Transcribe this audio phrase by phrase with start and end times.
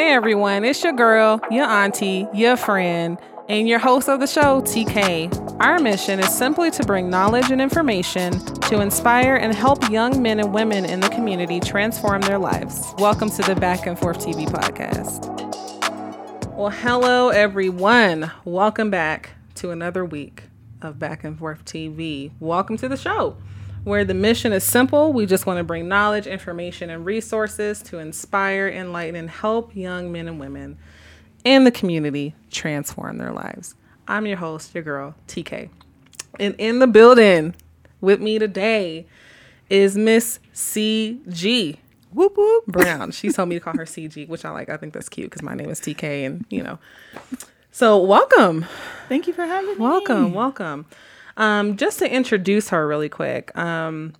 [0.00, 3.18] Hey everyone, it's your girl, your auntie, your friend,
[3.50, 5.60] and your host of the show, TK.
[5.60, 10.40] Our mission is simply to bring knowledge and information to inspire and help young men
[10.40, 12.94] and women in the community transform their lives.
[12.96, 15.26] Welcome to the Back and Forth TV podcast.
[16.56, 18.30] Well, hello everyone.
[18.46, 20.44] Welcome back to another week
[20.80, 22.30] of Back and Forth TV.
[22.40, 23.36] Welcome to the show
[23.84, 25.12] where the mission is simple.
[25.12, 30.12] We just want to bring knowledge, information, and resources to inspire, enlighten, and help young
[30.12, 30.78] men and women
[31.44, 33.74] in the community transform their lives.
[34.06, 35.70] I'm your host, your girl, TK.
[36.38, 37.54] And in the building
[38.00, 39.06] with me today
[39.68, 41.78] is Miss CG.
[42.12, 43.12] Whoop whoop Brown.
[43.12, 44.68] She told me to call her CG, which I like.
[44.68, 46.78] I think that's cute because my name is TK, and you know.
[47.70, 48.66] So welcome.
[49.08, 49.76] Thank you for having me.
[49.76, 50.86] Welcome, welcome.
[51.36, 53.56] Um, just to introduce her really quick.
[53.56, 54.14] Um,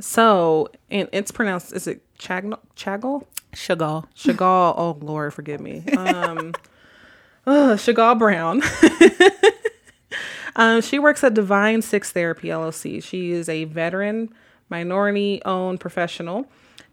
[0.00, 3.24] so and it's pronounced is it Chag Chagall?
[3.52, 4.06] Chagall.
[4.14, 4.74] Chagall.
[4.76, 5.84] Oh Lord, forgive me.
[5.96, 6.54] Um,
[7.46, 8.62] uh, Chagall Brown.
[10.56, 13.02] um, she works at Divine Six Therapy LLC.
[13.02, 14.32] She is a veteran,
[14.68, 16.46] minority-owned professional,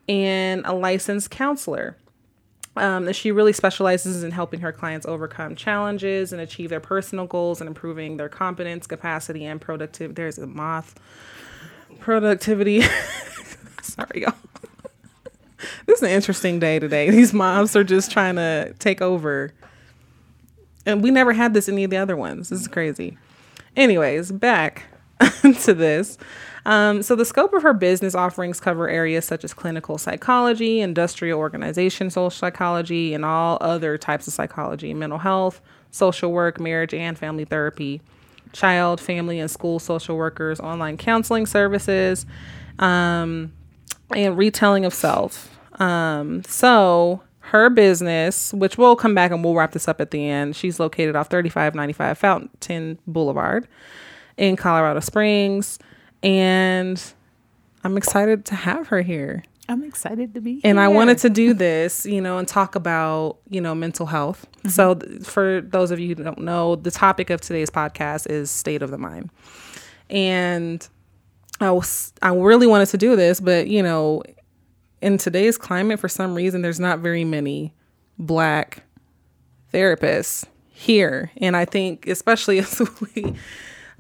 [0.08, 1.98] and a licensed counselor.
[2.76, 7.62] Um, she really specializes in helping her clients overcome challenges and achieve their personal goals
[7.62, 10.14] and improving their competence, capacity, and productivity.
[10.16, 11.00] There's a moth.
[12.00, 12.82] Productivity.
[13.82, 14.34] Sorry, y'all.
[15.86, 17.10] this is an interesting day today.
[17.12, 19.54] These mobs are just trying to take over.
[20.86, 22.50] And we never had this any of the other ones.
[22.50, 23.18] This is crazy.
[23.76, 24.86] Anyways, back
[25.62, 26.18] to this.
[26.66, 31.40] Um, so, the scope of her business offerings cover areas such as clinical psychology, industrial
[31.40, 37.18] organization, social psychology, and all other types of psychology, mental health, social work, marriage and
[37.18, 38.02] family therapy,
[38.54, 42.26] child, family, and school social workers, online counseling services,
[42.80, 43.52] um,
[44.16, 45.50] and retelling of self.
[45.82, 50.30] Um, so, her business, which we'll come back and we'll wrap this up at the
[50.30, 53.68] end, she's located off 3595 Fountain Boulevard
[54.38, 55.78] in Colorado Springs
[56.24, 57.02] and
[57.84, 59.44] I'm excited to have her here.
[59.70, 60.62] I'm excited to be here.
[60.66, 64.46] And I wanted to do this, you know, and talk about, you know, mental health.
[64.58, 64.70] Mm-hmm.
[64.70, 68.50] So, th- for those of you who don't know, the topic of today's podcast is
[68.50, 69.30] state of the mind.
[70.10, 70.88] And
[71.60, 74.24] I was, I really wanted to do this, but, you know,
[75.02, 77.74] in today's climate, for some reason, there's not very many
[78.18, 78.84] black
[79.74, 81.32] therapists here.
[81.38, 82.82] And I think, especially as
[83.16, 83.34] we,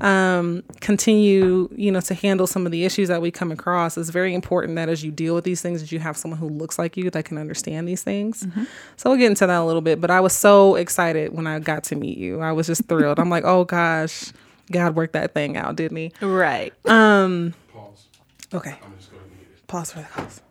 [0.04, 4.10] um, continue, you know, to handle some of the issues that we come across, it's
[4.10, 6.78] very important that as you deal with these things, that you have someone who looks
[6.78, 8.44] like you that can understand these things.
[8.44, 8.66] Mm-hmm.
[8.98, 10.02] So we'll get into that a little bit.
[10.02, 12.42] But I was so excited when I got to meet you.
[12.42, 13.18] I was just thrilled.
[13.18, 14.34] I'm like, oh gosh,
[14.72, 16.12] God worked that thing out, didn't he?
[16.22, 16.74] Right.
[16.86, 17.54] Um.
[17.72, 18.08] Pause.
[18.54, 18.78] Okay.
[18.84, 20.42] I'm just going to Pause for the pause.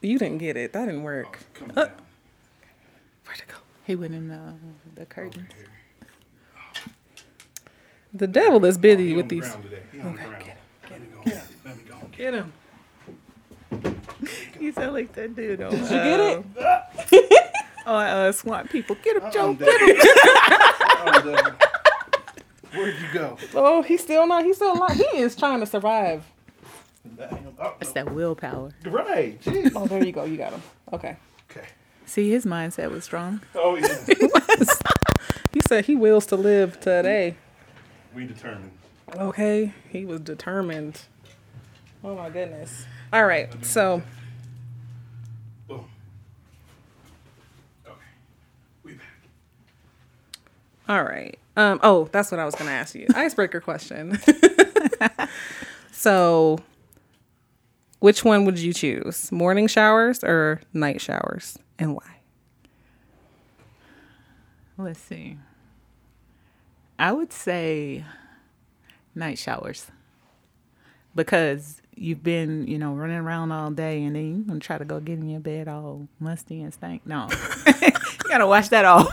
[0.00, 0.72] You didn't get it.
[0.72, 1.38] That didn't work.
[1.76, 1.88] Oh, uh,
[3.26, 3.56] where'd it go?
[3.86, 4.54] He went in the,
[4.94, 5.52] the curtains.
[8.14, 9.56] The devil is busy oh, with these.
[10.04, 10.54] Okay,
[10.88, 11.42] get him.
[12.16, 12.52] Get him.
[13.72, 14.02] Get him.
[14.60, 15.58] You sound like that dude.
[15.58, 16.44] Did you get it?
[17.86, 18.96] oh, uh, swamp people.
[19.02, 19.54] Get him, Joe.
[19.54, 19.96] Get him.
[22.72, 23.36] Where'd you go?
[23.54, 24.44] Oh, he's still not.
[24.44, 24.92] He's still alive.
[24.92, 26.24] He is trying to survive.
[27.80, 28.70] It's that willpower.
[28.84, 29.40] Right.
[29.42, 29.72] Jeez.
[29.74, 30.24] Oh, there you go.
[30.24, 30.62] You got him.
[30.92, 31.16] Okay.
[31.50, 31.66] Okay.
[32.06, 33.40] See, his mindset was strong.
[33.54, 34.04] Oh yeah.
[34.06, 34.80] he was.
[35.52, 37.36] He said he wills to live today.
[38.14, 38.72] We determined.
[39.16, 41.00] Okay, he was determined.
[42.04, 42.86] Oh my goodness.
[43.12, 44.02] All right, so.
[45.68, 45.84] Boom.
[47.86, 47.94] Okay,
[48.84, 49.06] we back.
[50.88, 51.38] All right.
[51.56, 51.80] Um.
[51.82, 53.06] Oh, that's what I was gonna ask you.
[53.14, 54.18] Icebreaker question.
[55.92, 56.58] so,
[58.00, 59.30] which one would you choose?
[59.32, 62.20] Morning showers or night showers, and why?
[64.78, 65.36] Let's see.
[67.02, 68.04] I would say
[69.12, 69.88] night showers
[71.16, 74.78] because you've been, you know, running around all day and then you're going to try
[74.78, 77.04] to go get in your bed all musty and stank.
[77.04, 77.26] No,
[77.66, 77.90] you
[78.28, 79.12] got to wash that off.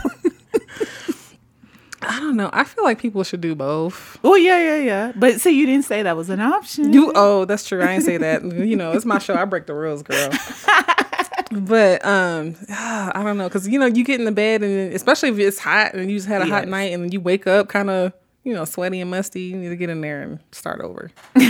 [2.02, 2.48] I don't know.
[2.52, 4.20] I feel like people should do both.
[4.22, 5.12] Oh yeah, yeah, yeah.
[5.16, 6.92] But see, you didn't say that was an option.
[6.92, 7.82] You oh, that's true.
[7.82, 8.44] I didn't say that.
[8.44, 9.34] you know, it's my show.
[9.34, 10.30] I break the rules, girl.
[11.50, 15.30] but um, I don't know, cause you know you get in the bed and especially
[15.30, 16.52] if it's hot and you just had a yes.
[16.52, 18.12] hot night and you wake up kind of
[18.44, 21.10] you know sweaty and musty, you need to get in there and start over.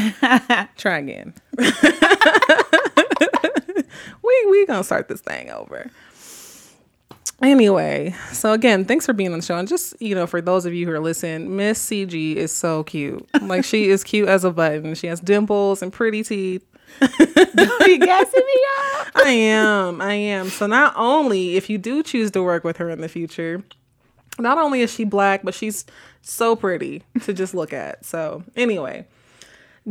[0.77, 1.35] Try again.
[4.23, 5.91] we we gonna start this thing over.
[7.43, 9.57] Anyway, so again, thanks for being on the show.
[9.57, 12.85] And just, you know, for those of you who are listening, Miss CG is so
[12.85, 13.27] cute.
[13.41, 14.95] Like she is cute as a button.
[14.95, 16.63] She has dimples and pretty teeth
[16.99, 17.17] Don't
[17.87, 18.63] be gassing me
[18.95, 19.07] up.
[19.31, 20.01] I am.
[20.01, 20.49] I am.
[20.49, 23.63] So not only if you do choose to work with her in the future,
[24.41, 25.85] not only is she black, but she's
[26.21, 28.05] so pretty to just look at.
[28.05, 29.07] So anyway,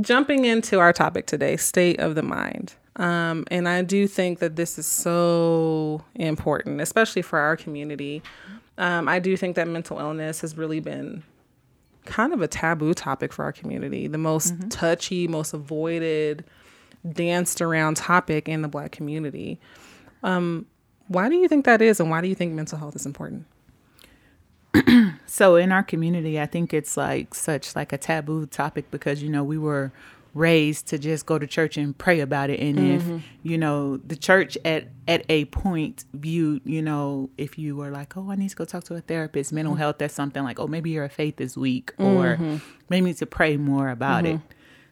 [0.01, 2.73] jumping into our topic today, state of the mind.
[2.97, 8.21] Um, and I do think that this is so important, especially for our community.
[8.77, 11.23] Um, I do think that mental illness has really been
[12.05, 16.43] kind of a taboo topic for our community, the most touchy, most avoided,
[17.09, 19.59] danced around topic in the black community.
[20.23, 20.65] Um,
[21.07, 23.45] why do you think that is, and why do you think mental health is important?
[25.29, 29.29] So in our community, I think it's like such like a taboo topic because you
[29.29, 29.91] know we were
[30.33, 32.59] raised to just go to church and pray about it.
[32.59, 33.17] And if mm-hmm.
[33.43, 38.15] you know the church at at a point viewed you know if you were like
[38.17, 39.81] oh i need to go talk to a therapist mental mm-hmm.
[39.81, 42.57] health that's something like oh maybe your faith is weak or mm-hmm.
[42.89, 44.39] maybe to pray more about it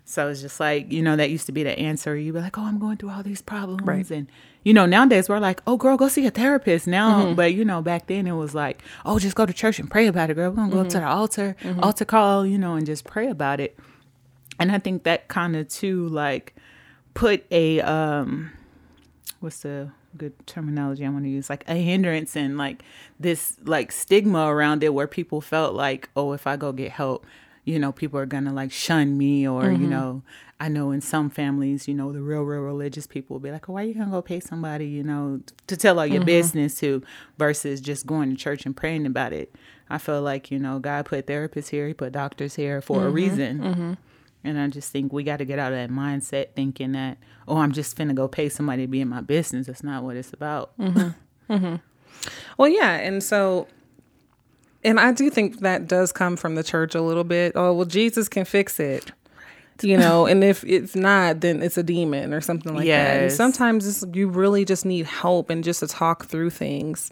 [0.09, 2.15] so it's just like you know that used to be the answer.
[2.15, 4.09] You'd be like oh i'm going through all these problems Right.
[4.09, 4.27] and
[4.63, 7.25] you know nowadays we're like oh girl go see a therapist now.
[7.25, 7.35] Mm-hmm.
[7.35, 10.07] But you know back then it was like oh just go to church and pray
[10.07, 10.49] about it girl.
[10.49, 11.05] We're gonna go up to mm-hmm.
[11.05, 11.79] the altar mm-hmm.
[11.81, 13.77] altar call you know and just pray about it.
[14.59, 16.55] And I think that kind of too like
[17.13, 18.51] put a um
[19.41, 21.49] what's the good terminology I want to use?
[21.49, 22.81] Like a hindrance and like
[23.19, 27.25] this like stigma around it where people felt like oh if I go get help
[27.67, 29.89] you know people are gonna like shun me or you mm-hmm.
[29.89, 30.23] know
[30.59, 33.67] I know in some families you know the real real religious people will be like
[33.69, 36.25] oh why you gonna go pay somebody you know to tell all your mm-hmm.
[36.25, 37.03] business to?
[37.37, 39.53] Versus just going to church and praying about it.
[39.89, 43.05] I feel like you know God put therapists here he put doctors here for a
[43.05, 43.13] mm-hmm.
[43.13, 43.97] reason.
[44.43, 47.17] And I just think we got to get out of that mindset thinking that,
[47.49, 49.67] oh, I'm just finna go pay somebody to be in my business.
[49.67, 50.71] That's not what it's about.
[52.57, 53.67] Well, yeah, and so,
[54.87, 57.51] and I do think that does come from the church a little bit.
[57.55, 59.11] Oh, well, Jesus can fix it,
[59.81, 63.21] you know, and if it's not, then it's a demon or something like that.
[63.23, 67.11] And sometimes you really just need help and just to talk through things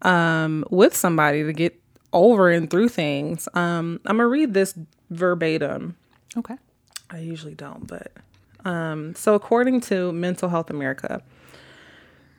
[0.00, 1.78] um, with somebody to get
[2.14, 3.46] over and through things.
[3.52, 4.74] Um, I'm gonna read this
[5.10, 5.96] verbatim.
[6.36, 6.56] Okay.
[7.10, 8.10] I usually don't, but
[8.64, 11.22] um, so according to Mental Health America,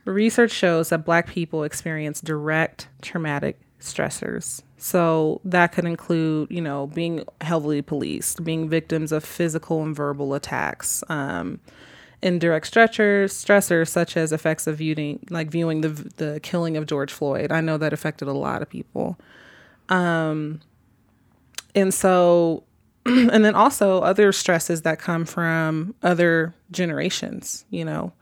[0.06, 4.62] research shows that Black people experience direct traumatic stressors.
[4.78, 10.34] So that could include, you know, being heavily policed, being victims of physical and verbal
[10.34, 11.60] attacks, um,
[12.22, 17.14] indirect stressors, stressors such as effects of viewing, like viewing the the killing of George
[17.14, 17.52] Floyd.
[17.52, 19.18] I know that affected a lot of people.
[19.90, 20.62] Um,
[21.76, 22.64] and so
[23.06, 28.14] and then also other stresses that come from other generations you know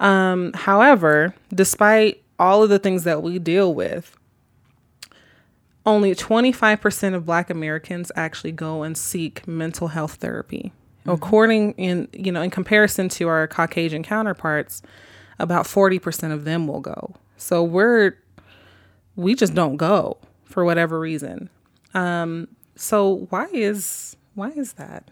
[0.00, 4.16] um however despite all of the things that we deal with
[5.86, 10.72] only 25% of black americans actually go and seek mental health therapy.
[11.06, 14.82] According in you know in comparison to our caucasian counterparts
[15.38, 17.14] about 40% of them will go.
[17.36, 18.18] So we're
[19.14, 21.48] we just don't go for whatever reason.
[21.94, 25.10] Um so why is why is that?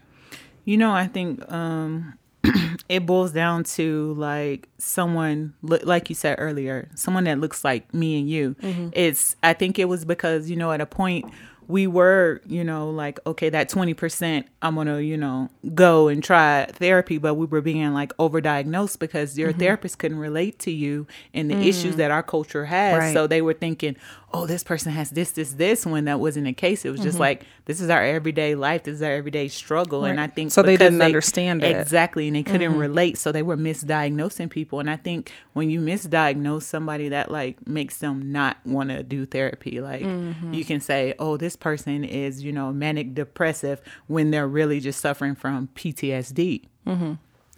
[0.65, 2.17] You know, I think um,
[2.89, 8.19] it boils down to like someone, like you said earlier, someone that looks like me
[8.19, 8.55] and you.
[8.61, 8.89] Mm-hmm.
[8.93, 11.25] It's, I think it was because, you know, at a point
[11.67, 16.23] we were, you know, like, okay, that 20%, I'm going to, you know, go and
[16.23, 21.07] try therapy, but we were being like overdiagnosed because your therapist couldn't relate to you
[21.33, 22.97] and the issues that our culture has.
[22.97, 23.13] Right.
[23.13, 23.95] So they were thinking,
[24.33, 26.83] oh, this person has this, this, this, when that wasn't the case.
[26.83, 28.83] It was just like, this is our everyday life.
[28.83, 30.03] This is our everyday struggle.
[30.05, 31.71] And I think So they didn't understand it.
[31.71, 31.81] Mm-hmm.
[31.81, 32.27] Exactly.
[32.27, 33.17] And they couldn't relate.
[33.17, 34.79] So they were misdiagnosing people.
[34.81, 39.25] And I think when you misdiagnose somebody, that like makes them not want to do
[39.25, 39.81] therapy.
[39.81, 40.53] Like Mm-hmm.
[40.53, 44.99] you can say, oh, this person is, you know, manic depressive when they're really just
[44.99, 46.65] suffering from PTSD.
[46.87, 47.13] Mm-hmm.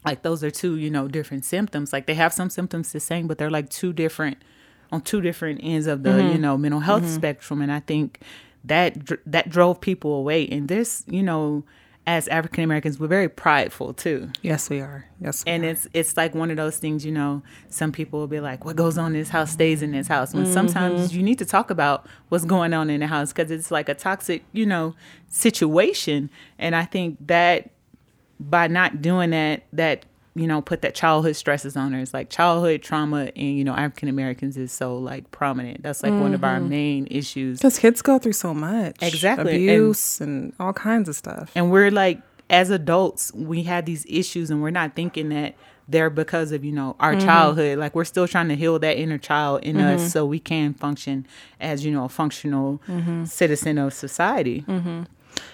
[0.06, 1.92] Like those are two, you know, different symptoms.
[1.92, 4.38] Like they have some symptoms the same, but they're like two different
[4.92, 6.32] on two different ends of the Mm-hmm.
[6.32, 8.22] you know mental health spectrum and i think
[8.64, 11.64] that that drove people away and this you know
[12.08, 15.68] as african americans we're very prideful too yes we are yes we and are.
[15.68, 18.76] it's it's like one of those things you know some people will be like what
[18.78, 20.54] goes on in this house stays in this house when Mm-hmm.
[20.54, 23.90] sometimes you need to talk about what's going on in the house because it's like
[23.90, 24.96] a toxic you know
[25.28, 27.70] situation and i think that
[28.40, 30.06] by not doing that that
[30.38, 32.00] you know put that childhood stresses on her.
[32.00, 35.84] It's like childhood trauma and you know african americans is so like prominent.
[35.84, 36.70] That's like one of our Mm-hmm.
[36.70, 37.60] main issues.
[37.60, 38.96] Because kids go through so much.
[39.02, 41.52] Exactly, abuse and, all kinds of stuff.
[41.56, 45.56] And we're like as adults we have these issues and we're not thinking that
[45.90, 47.26] they're because of you know our Mm-hmm.
[47.26, 47.80] childhood.
[47.80, 51.26] Like we're still trying to heal that inner child in us so we can function
[51.60, 53.24] as you know a functional Mm-hmm.
[53.26, 54.66] citizen of society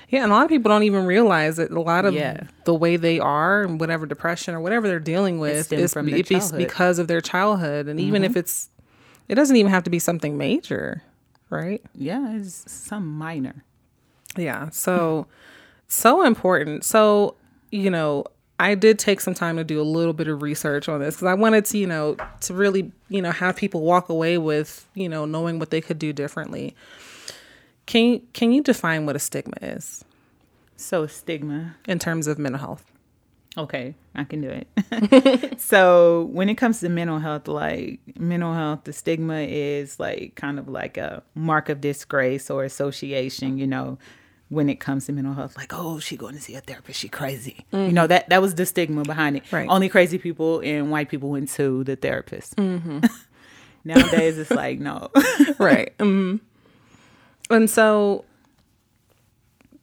[0.10, 2.42] Yeah, and a lot of people don't even realize that a lot of Yeah.
[2.66, 6.20] the way they are and whatever depression or whatever they're dealing with is from their
[6.20, 7.88] it's because of their childhood.
[7.88, 8.40] And even if mm-hmm.
[8.40, 8.70] it's,
[9.28, 11.02] it doesn't even have to be something major,
[11.50, 11.82] right?
[11.96, 13.64] Yeah, it's some minor.
[14.38, 14.70] Yeah.
[14.70, 15.28] So,
[15.88, 16.84] so important.
[16.86, 17.36] So,
[17.72, 18.26] you know,
[18.60, 21.28] I did take some time to do a little bit of research on this because
[21.28, 25.10] I wanted to, you know, to really, you know, have people walk away with, you
[25.10, 26.76] know, knowing what they could do differently.
[27.86, 30.06] Can you, can you define what a stigma is
[30.78, 31.76] So stigma.
[31.88, 32.86] in terms of mental health?
[33.56, 35.60] Okay, I can do it.
[35.62, 40.58] so when it comes to mental health, like mental health, the stigma is like kind
[40.58, 44.00] of like a mark of disgrace or association, you know,
[44.50, 47.08] when it comes to mental health, like, oh, she going to see a therapist, she
[47.10, 47.66] crazy.
[47.72, 49.52] You know, that that was the stigma behind it.
[49.52, 49.70] Right.
[49.70, 52.58] Only crazy people and white people went to the therapist.
[53.86, 55.10] Nowadays it's like, no.
[55.60, 55.94] right.
[56.00, 56.38] hmm
[57.54, 58.26] And so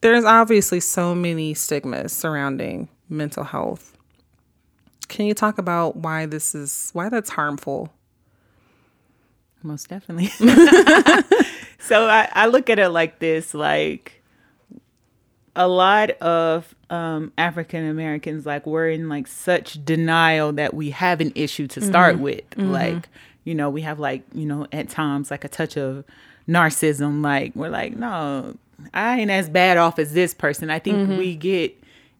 [0.00, 3.96] there's obviously so many stigmas surrounding mental health.
[5.08, 7.92] Can you talk about why this is why that's harmful?
[9.62, 10.28] Most definitely.
[11.80, 14.22] so I, I look at it like this like
[15.56, 21.20] a lot of um, African Americans like we're in like such denial that we have
[21.20, 22.44] an issue to start with.
[22.56, 23.08] Like,
[23.44, 26.04] you know, we have like, you know, at times like a touch of
[26.50, 27.22] narcissism.
[27.22, 28.56] Like we're like, no,
[28.92, 30.70] I ain't as bad off as this person.
[30.70, 31.16] I think mm-hmm.
[31.16, 31.76] we get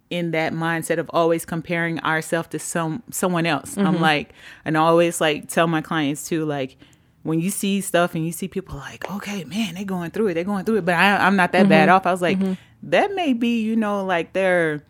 [0.08, 3.76] in that mindset of always comparing ourselves to some someone else.
[3.76, 4.02] I'm mm-hmm.
[4.02, 4.32] like,
[4.64, 6.76] and I always like tell my clients too, like
[7.22, 10.34] when you see stuff and you see people like, okay, man, they going through it,
[10.34, 11.96] they're going through it, but I, I'm not that bad mm-hmm.
[11.96, 12.06] off.
[12.06, 12.38] I was like,
[12.84, 14.82] that may be, you know, like their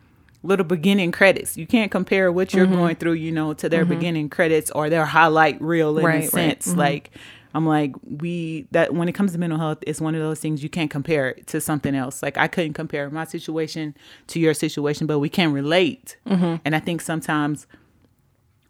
[0.42, 1.56] little beginning credits.
[1.56, 5.04] You can't compare what you're going through, you know, to their beginning credits or their
[5.04, 6.30] highlight reel in Right, a right.
[6.30, 6.74] sense.
[6.74, 7.10] Like
[7.54, 10.62] I'm like, we that when it comes to mental health, it's one of those things
[10.62, 12.22] you can't compare it to something else.
[12.22, 13.94] Like I couldn't compare my situation
[14.28, 16.16] to your situation, but we can relate.
[16.26, 16.56] Mm-hmm.
[16.64, 17.66] And I think sometimes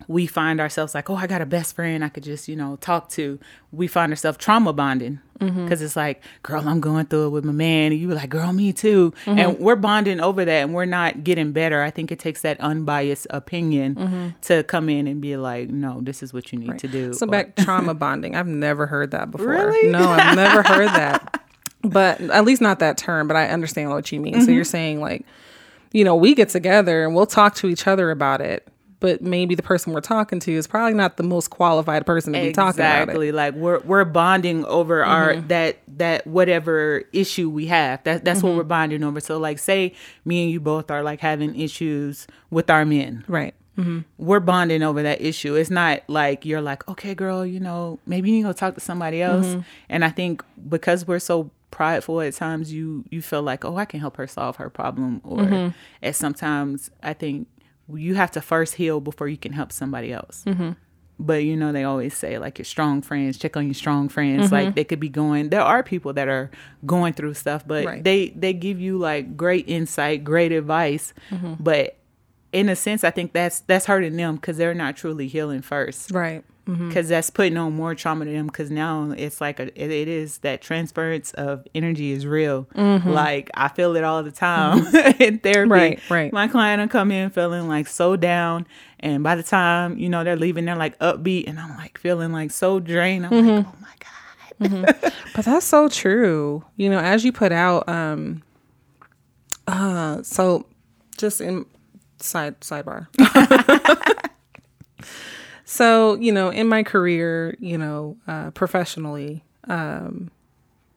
[0.09, 2.77] we find ourselves like, oh, I got a best friend I could just, you know,
[2.77, 3.39] talk to.
[3.73, 5.65] We find ourselves trauma bonding mm-hmm.
[5.65, 7.93] because it's like, girl, I'm going through it with my man.
[7.93, 9.13] And you were like, girl, me too.
[9.25, 9.39] Mm-hmm.
[9.39, 11.83] And we're bonding over that and we're not getting better.
[11.83, 14.29] I think it takes that unbiased opinion mm-hmm.
[14.43, 17.13] to come in and be like, no, this is what you need to do.
[17.13, 18.37] So Or- back trauma bonding.
[18.37, 19.49] I've never heard that before.
[19.49, 19.91] Really?
[19.91, 21.37] No, I've never heard that.
[21.83, 24.35] But at least not that term, but I understand what you mean.
[24.35, 24.45] Mm-hmm.
[24.45, 25.25] So you're saying like,
[25.93, 28.69] you know, we get together and we'll talk to each other about it,
[29.01, 32.41] but maybe the person we're talking to is probably not the most qualified person to
[32.41, 32.93] be talking about it.
[32.95, 33.03] Mm-hmm.
[33.11, 38.39] exactly like we're we're bonding over our that that whatever issue we have that that's
[38.41, 38.49] Mm-hmm.
[38.49, 39.93] what we're bonding over so like say
[40.25, 43.55] me and you both are like having issues with our men Right.
[44.19, 48.29] we're bonding over that issue it's not like you're like okay girl you know maybe
[48.29, 49.61] you need to go talk to somebody else Mm-hmm.
[49.89, 53.85] and i think because we're so prideful at times you you feel like oh i
[53.87, 55.69] can help her solve her problem or Mm-hmm.
[56.03, 57.47] at sometimes i think
[57.97, 60.71] you have to first heal before you can help somebody else Mm-hmm.
[61.19, 64.47] but you know they always say like your strong friends check on your strong friends
[64.47, 64.55] Mm-hmm.
[64.55, 66.51] like they could be going there are people that are
[66.87, 68.03] going through stuff but Right.
[68.05, 71.55] they they give you like great insight great advice Mm-hmm.
[71.63, 71.97] but
[72.53, 76.11] in a sense i think that's that's hurting them because they're not truly healing first
[76.11, 76.43] Right.
[76.71, 76.89] Mm-hmm.
[76.89, 80.07] because that's putting on more trauma to them because now it's like a it, it
[80.07, 82.65] is that transference of energy is real.
[82.77, 83.11] Mm-hmm.
[83.11, 85.23] Like i feel it all the time mm-hmm.
[85.23, 85.71] in therapy.
[85.71, 86.33] Right, right.
[86.33, 88.67] my client will come in feeling like so down
[89.01, 92.31] and by the time you know they're leaving they're like upbeat and i'm like feeling
[92.31, 93.27] like so drained.
[93.27, 95.13] I'm like oh my god.
[95.35, 96.65] But that's so true.
[96.77, 98.43] You know, as you put out, um,
[99.67, 100.67] uh, so
[101.17, 101.67] just in
[102.19, 103.09] side sidebar.
[105.71, 110.31] so you know, in my career, you know, uh, professionally, um,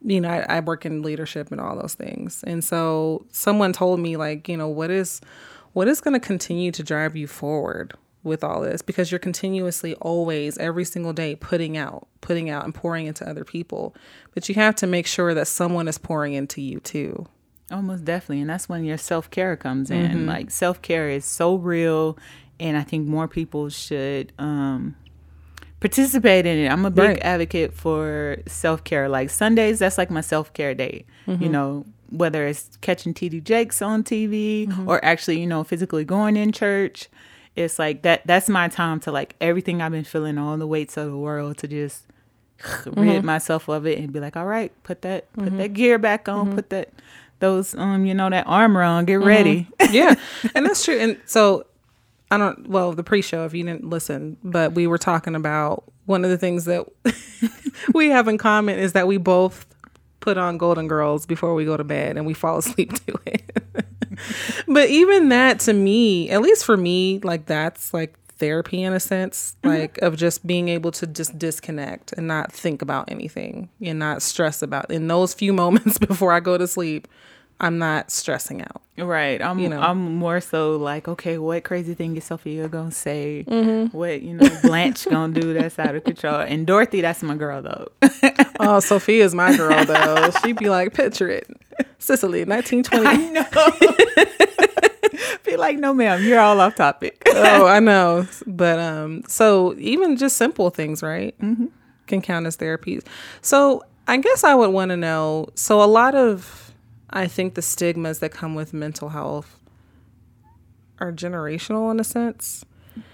[0.03, 3.99] you know, I, I work in leadership and all those things, and so someone told
[3.99, 5.21] me like, you know, what is
[5.73, 9.93] what is going to continue to drive you forward with all this because you're continuously
[9.95, 13.93] always every single day putting out putting out and pouring into other people
[14.33, 17.27] but you have to make sure that someone is pouring into you too
[17.71, 18.41] Almost definitely.
[18.41, 20.11] And that's when your self care comes Mm-hmm.
[20.11, 20.25] in.
[20.27, 22.17] Like self care is so real
[22.63, 24.95] and I think more people should um
[25.79, 26.69] participate in it.
[26.71, 27.21] I'm a big Right.
[27.23, 29.09] advocate for self care.
[29.09, 31.05] Like Sundays, that's like my self care day.
[31.27, 31.43] Mm-hmm.
[31.43, 34.87] You know, whether it's catching TD Jakes on TV Mm-hmm.
[34.89, 37.09] or actually, you know, physically going in church.
[37.55, 40.97] It's like that that's my time to like everything I've been feeling, all the weights
[40.97, 42.05] of the world to just
[42.63, 42.99] Mm-hmm.
[43.01, 46.29] rid myself of it and be like, all right, put that put that gear back
[46.29, 46.55] on, Mm-hmm.
[46.55, 46.89] put that
[47.39, 49.67] those um, you know, that armor on, get ready.
[49.91, 50.15] yeah
[50.55, 51.65] and that's true and so
[52.33, 56.23] i don't well the pre-show if you didn't listen but we were talking about one
[56.23, 56.85] of the things that
[57.93, 59.65] we have in common is that we both
[60.23, 63.51] put on Golden Girls before we go to bed and we fall asleep to it.
[64.67, 68.99] but even that to me, at least for me, like that's like therapy in a
[68.99, 69.77] sense, mm-hmm.
[69.77, 74.21] like of just being able to just disconnect and not think about anything and not
[74.21, 77.07] stress about in those few moments before I go to sleep.
[77.63, 78.81] I'm not stressing out.
[78.97, 79.41] Right.
[79.41, 79.79] I'm You know.
[79.79, 83.45] I'm more so like, okay, what crazy thing is Sophia gonna say?
[83.47, 83.97] Mm-hmm.
[83.97, 86.41] What, you know, Blanche gonna do that's out of control.
[86.41, 87.87] And Dorothy, that's my girl though.
[88.59, 90.29] Oh, Sophia's my girl though.
[90.41, 91.47] She'd be like, picture it.
[91.99, 93.07] Sicily, 1920.
[93.07, 93.45] I know.
[95.43, 97.21] Be like, no ma'am, you're all off topic.
[97.27, 98.27] oh, I know.
[98.45, 101.67] But um, so even just simple things, right, mm-hmm.
[102.07, 103.05] can count as therapies.
[103.41, 105.47] So I guess I would want to know.
[105.55, 106.72] So a lot of,
[107.13, 109.59] I think the stigmas that come with mental health
[110.99, 112.65] are generational in a sense.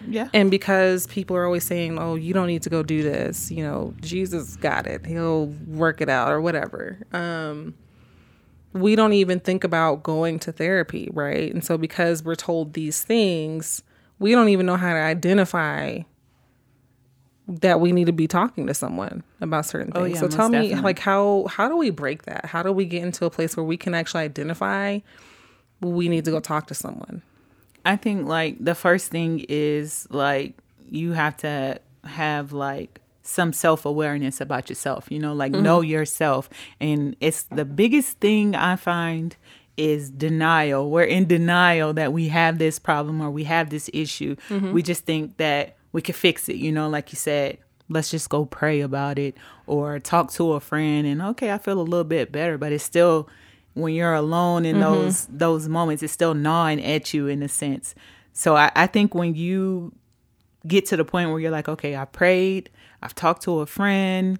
[0.07, 0.29] yeah.
[0.33, 3.63] And because people are always saying, "Oh, you don't need to go do this," you
[3.63, 6.99] know, Jesus got it; He'll work it out, or whatever.
[7.13, 7.75] Um,
[8.73, 11.53] we don't even think about going to therapy, right?
[11.53, 13.83] And so, because we're told these things,
[14.19, 15.99] we don't even know how to identify
[17.49, 20.21] that we need to be talking to someone about certain oh, things.
[20.21, 20.83] Oh, yeah, so, tell me, definitely.
[20.83, 22.45] like, how how do we break that?
[22.45, 24.99] How do we get into a place where we can actually identify
[25.81, 27.23] we need to go talk to someone?
[27.85, 30.53] I think like the first thing is like
[30.89, 35.89] you have to have like some self awareness about yourself, you know, like know mm-hmm.
[35.89, 36.49] yourself.
[36.79, 39.35] And it's the biggest thing I find
[39.77, 40.91] is denial.
[40.91, 44.35] We're in denial that we have this problem or we have this issue.
[44.49, 44.73] Mm-hmm.
[44.73, 47.57] We just think that we could fix it, you know, like you said,
[47.89, 51.79] let's just go pray about it or talk to a friend and okay, I feel
[51.79, 53.27] a little bit better, but it's still
[53.73, 54.83] when you're alone in mm-hmm.
[54.83, 57.95] those those moments, it's still gnawing at you in a sense.
[58.33, 59.93] So I, I think when you
[60.67, 62.69] get to the point where you're like, okay, I prayed,
[63.01, 64.39] I've talked to a friend,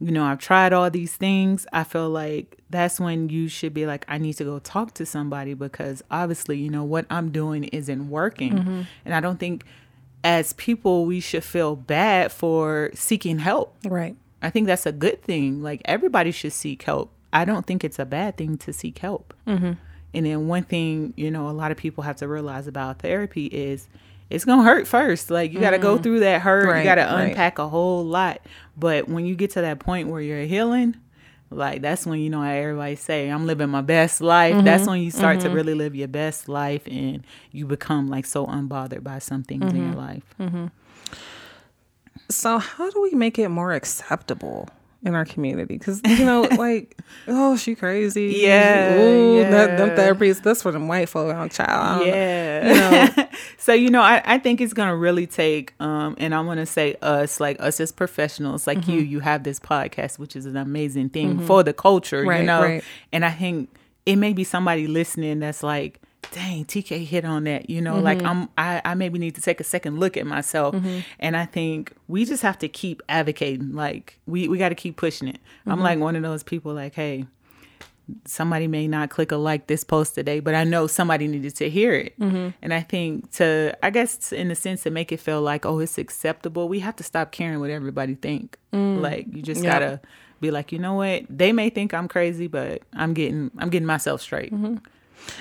[0.00, 3.86] you know, I've tried all these things, I feel like that's when you should be
[3.86, 7.64] like, I need to go talk to somebody because obviously, you know, what I'm doing
[7.64, 8.52] isn't working.
[8.52, 8.82] Mm-hmm.
[9.04, 9.64] And I don't think
[10.24, 13.76] as people we should feel bad for seeking help.
[13.84, 14.16] Right.
[14.42, 15.62] I think that's a good thing.
[15.62, 17.12] Like everybody should seek help.
[17.32, 19.34] I don't think it's a bad thing to seek help.
[19.46, 19.72] Mm-hmm.
[20.14, 23.46] And then one thing, you know, a lot of people have to realize about therapy
[23.46, 23.88] is
[24.30, 25.30] it's gonna hurt first.
[25.30, 26.66] Like you got to go through that hurt.
[26.66, 27.28] Right, you got to right.
[27.28, 28.40] unpack a whole lot.
[28.76, 30.96] But when you get to that point where you're healing,
[31.50, 34.64] like that's when you know how everybody say, "I'm living my best life." Mm-hmm.
[34.64, 35.54] That's when you start to mm-hmm.
[35.56, 39.76] really live your best life, and you become like so unbothered by some things in
[39.76, 39.98] your mm-hmm.
[39.98, 40.70] life.
[42.30, 44.68] So how do we make it more acceptable
[45.04, 45.78] in our community?
[45.78, 48.34] Because you know, like, oh, she crazy.
[48.38, 49.96] Yeah, Ooh, That, them yeah.
[49.96, 50.42] therapies.
[50.42, 51.34] That's for them white folk.
[51.34, 52.06] I'm child.
[52.06, 52.68] Yeah.
[52.68, 52.74] You
[53.16, 56.66] know, so you know, I, I think it's gonna really take um and I wanna
[56.66, 59.10] say us, like us as professionals, like you, Mm-hmm.
[59.12, 62.62] you have this podcast, which is an amazing thing for the culture, Right, you know.
[62.62, 62.84] right.
[63.12, 63.70] And I think
[64.06, 66.00] it may be somebody listening that's like,
[66.32, 68.26] dang, TK hit on that, you know, like Mm-hmm.
[68.26, 70.74] I'm I, I maybe need to take a second look at myself.
[71.18, 73.74] And I think we just have to keep advocating.
[73.74, 75.36] Like we, we gotta keep pushing it.
[75.60, 75.72] Mm-hmm.
[75.72, 77.26] I'm like one of those people like, hey,
[78.24, 81.68] somebody may not click a like this post today, but I know somebody needed to
[81.68, 82.18] hear it.
[82.18, 82.48] Mm-hmm.
[82.62, 85.78] And I think to, I guess, in a sense, to make it feel like, oh,
[85.78, 88.56] it's acceptable, we have to stop caring what everybody think.
[88.72, 89.64] Like you just Mm.
[89.64, 89.72] Yep.
[89.72, 90.00] gotta
[90.40, 91.24] be like, you know what?
[91.28, 94.52] They may think I'm crazy, but I'm getting, I'm getting myself straight.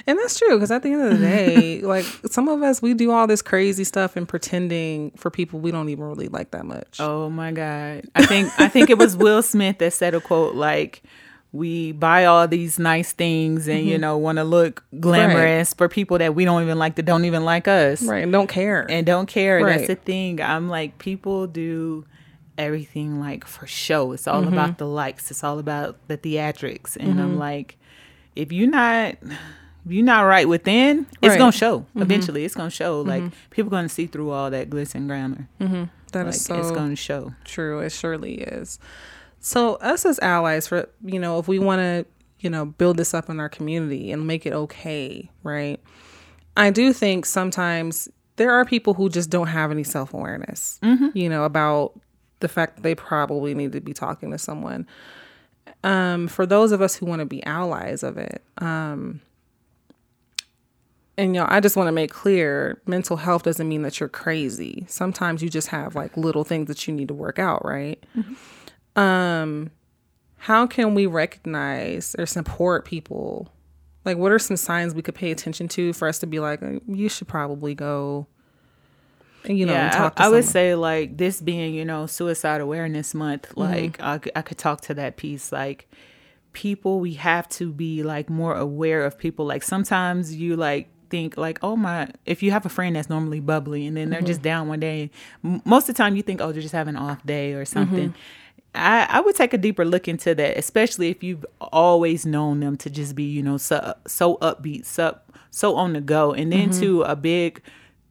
[0.06, 0.56] And that's true.
[0.56, 3.42] Because at the end of the day, like some of us, we do all this
[3.42, 7.00] crazy stuff and pretending for people we don't even really like that much.
[7.00, 8.04] Oh my God.
[8.16, 11.04] I think I think it was Will Smith that said a quote like
[11.54, 13.88] we buy all these nice things and Mm-hmm.
[13.88, 17.24] you know want to look glamorous for people that we don't even like that don't
[17.26, 18.24] even like us Right.
[18.24, 18.86] And don't care.
[18.90, 19.64] and don't care.
[19.66, 20.42] That's the thing.
[20.42, 22.06] I'm like people do
[22.58, 24.12] everything like for show.
[24.12, 24.54] It's all Mm-hmm.
[24.54, 25.32] about the likes.
[25.32, 26.98] It's all about the theatrics.
[26.98, 27.20] And Mm-hmm.
[27.22, 27.78] I'm like
[28.36, 29.16] if you're not
[29.90, 31.38] you're not right within, it's Right.
[31.38, 31.86] gonna show.
[31.96, 33.02] Eventually, it's gonna show.
[33.02, 35.48] Like people gonna see through all that glitz and glamour.
[35.60, 37.34] that Like is so it's gonna show.
[37.46, 38.80] True, it surely is.
[39.40, 42.06] So us as allies for you know, if we want to,
[42.40, 45.80] you know, build this up in our community and make it okay, right?
[46.56, 50.80] I do think sometimes there are people who just don't have any self-awareness,
[51.14, 52.00] you know, about
[52.40, 54.86] the fact that they probably need to be talking to someone.
[55.84, 59.22] Um, for those of us who want to be allies of it, um,
[61.18, 64.10] and you know, I just want to make clear mental health doesn't mean that you're
[64.10, 64.86] crazy.
[64.88, 68.04] Sometimes you just have like little things that you need to work out, right?
[68.96, 69.72] Um
[70.38, 73.52] how can we recognize or support people?
[74.06, 76.62] Like what are some signs we could pay attention to for us to be like
[76.62, 78.28] "Uh, you should probably go
[79.44, 82.06] and you know, yeah, talk to I, I would say like this being, you know,
[82.06, 83.50] Suicide Awareness Month.
[83.50, 83.60] Mm-hmm.
[83.60, 85.52] Like I, c- I could talk to that piece.
[85.52, 85.90] Like
[86.54, 91.38] people we have to be like more aware of people like sometimes you like think
[91.38, 94.40] like oh my if you have a friend that's normally bubbly and then they're just
[94.40, 94.44] mm-hmm.
[94.44, 95.10] down one day
[95.66, 97.74] most of the time you think oh they're just having an off day or mm-hmm.
[97.74, 98.16] something.
[98.76, 102.78] I, I would take a deeper look into that especially if you've always known them
[102.78, 105.18] to just be you know so, so upbeat so,
[105.50, 106.34] so on the go.
[106.34, 106.80] And then mm-hmm.
[106.80, 107.62] too a big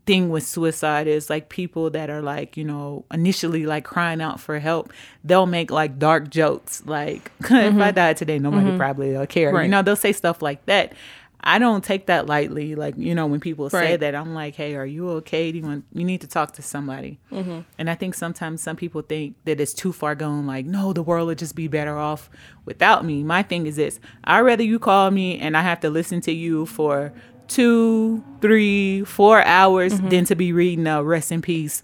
[0.07, 4.39] thing with suicide is like people that are like you know initially like crying out
[4.39, 4.93] for help
[5.25, 9.51] they'll make like dark jokes like if i died today nobody probably will care.
[9.51, 9.71] You Right.
[9.71, 10.93] know they'll say stuff like that
[11.41, 14.75] i don't take that lightly like you know when people say that i'm like hey
[14.75, 17.19] are you okay do you want you need to talk to somebody
[17.79, 21.03] and i think sometimes some people think that it's too far gone like no the
[21.03, 22.29] world would just be better off
[22.65, 25.91] without me my thing is this i'd rather you call me and i have to
[25.91, 27.13] listen to you for
[27.49, 31.83] two three four hours than to be reading a rest in peace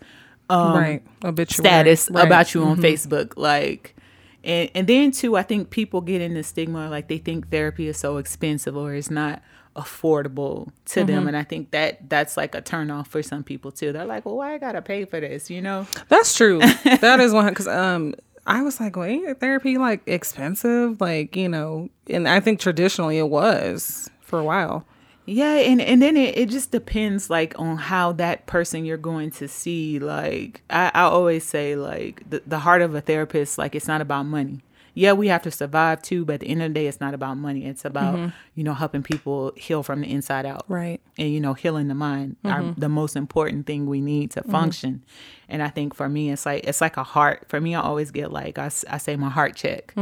[0.51, 1.03] um, right.
[1.25, 1.47] Obituary.
[1.69, 2.19] status Right.
[2.19, 2.27] Mm-hmm.
[2.27, 3.35] about you on Facebook.
[3.37, 3.97] Like,
[4.45, 7.89] and and then too, I think people get in the stigma like they think therapy
[7.89, 9.43] is so expensive or it's not
[9.77, 11.07] affordable to Mm-hmm.
[11.07, 13.93] them, and I think that that's like a turn off for some people too.
[13.93, 15.51] They're like, well, why I gotta pay for this?
[15.51, 15.87] You know?
[16.09, 16.59] That's true.
[16.85, 18.15] that is one because um
[18.47, 21.01] I was like, wait, ain't therapy like expensive?
[21.01, 24.85] Like you know, and I think traditionally it was for a while.
[25.25, 29.31] Yeah, and and then it, it just depends like on how that person you're going
[29.33, 29.99] to see.
[29.99, 34.01] Like I, I always say, like the, the heart of a therapist, like it's not
[34.01, 34.61] about money.
[34.95, 37.15] Yeah, we have to survive too, but at the end of the day, it's not
[37.15, 37.65] about money.
[37.65, 38.29] It's about mm-hmm.
[38.57, 41.01] you know helping people heal from the inside out, Right.
[41.17, 42.81] And you know healing the mind, are mm-hmm.
[42.81, 44.51] the most important thing we need to mm-hmm.
[44.51, 45.05] function.
[45.49, 47.45] And I think for me, it's like it's like a heart.
[47.49, 49.93] For me, I always get like i, I say my heart check.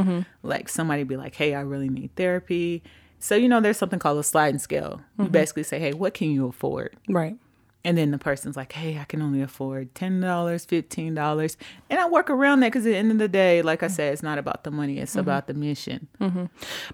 [0.42, 2.82] Like somebody be like, hey, I really need therapy.
[3.20, 5.02] So you know, there's something called a sliding scale.
[5.18, 5.32] You mm-hmm.
[5.32, 7.36] basically say, "Hey, what can you afford?" Right.
[7.82, 11.56] And then the person's like, "Hey, I can only afford ten dollars, fifteen dollars,"
[11.88, 13.90] and I work around that because at the end of the day, like I mm.
[13.90, 15.20] said, it's not about the money; it's mm-hmm.
[15.20, 16.08] about the mission.
[16.20, 16.44] Mm-hmm.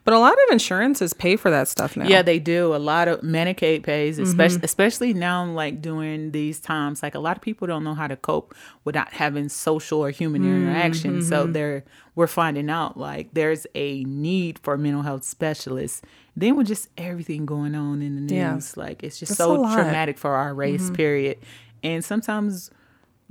[0.05, 2.07] But a lot of insurances pay for that stuff now.
[2.07, 2.75] Yeah, they do.
[2.75, 7.03] A lot of Medicaid pays, especially especially now, like during these times.
[7.03, 10.45] Like a lot of people don't know how to cope without having social or human
[10.45, 11.23] interaction.
[11.23, 11.85] So they're
[12.17, 16.03] we're finding out like there's a need for mental health specialists.
[16.35, 18.33] Then with just everything going on in the news,
[18.77, 18.83] Yeah.
[18.83, 20.91] like it's just a so traumatic for our race.
[20.91, 21.39] Period.
[21.85, 22.71] And sometimes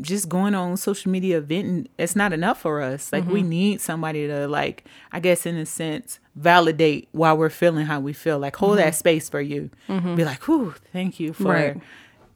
[0.02, 3.32] just going on social media venting it's not enough for us like Mm-hmm.
[3.34, 8.02] we need somebody to like i guess in a sense validate why we're feeling how
[8.02, 11.80] we feel like hold that space for you be like whew thank you for Mm-hmm.
[11.80, 11.82] Right.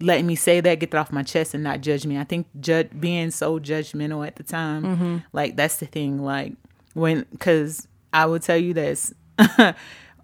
[0.02, 2.48] Letting me say that get that off my chest and not judge me i think
[2.60, 5.18] ju- being so judgmental at the time Mm-hmm.
[5.34, 6.54] like that's the thing like
[6.94, 9.14] when because i will tell you this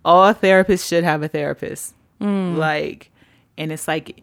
[0.05, 2.55] all therapists should have a therapist Mm.
[2.55, 3.11] like
[3.57, 4.21] and it's like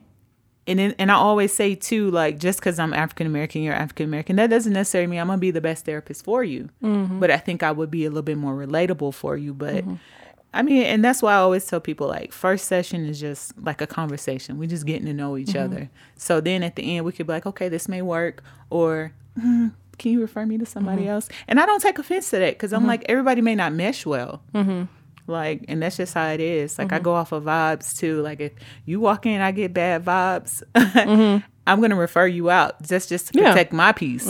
[0.67, 4.07] and then, and I always say too, like just because I'm African American, you're African
[4.07, 6.69] American, that doesn't necessarily mean I'm gonna be the best therapist for you.
[6.81, 9.53] But I think I would be a little bit more relatable for you.
[9.55, 9.85] But
[10.55, 13.81] I mean, and that's why I always tell people like first session is just like
[13.81, 14.59] a conversation.
[14.59, 15.73] We're just getting to know each mm-hmm.
[15.73, 15.91] other.
[16.17, 19.73] So then at the end, we could be like, okay, this may work, or "Mm,
[19.99, 21.11] can you refer me to somebody mm-hmm.
[21.13, 21.29] else?
[21.49, 24.43] And I don't take offense to that because I'm like everybody may not mesh well.
[25.29, 26.79] Like, and that's just how it is.
[26.79, 28.21] Like, I go off of vibes too.
[28.23, 28.53] Like, if
[28.85, 30.63] you walk in, I get bad vibes.
[31.65, 33.51] I'm gonna refer you out just just to Yeah.
[33.53, 34.27] protect my peace.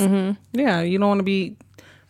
[0.52, 1.56] Yeah, you don't want to be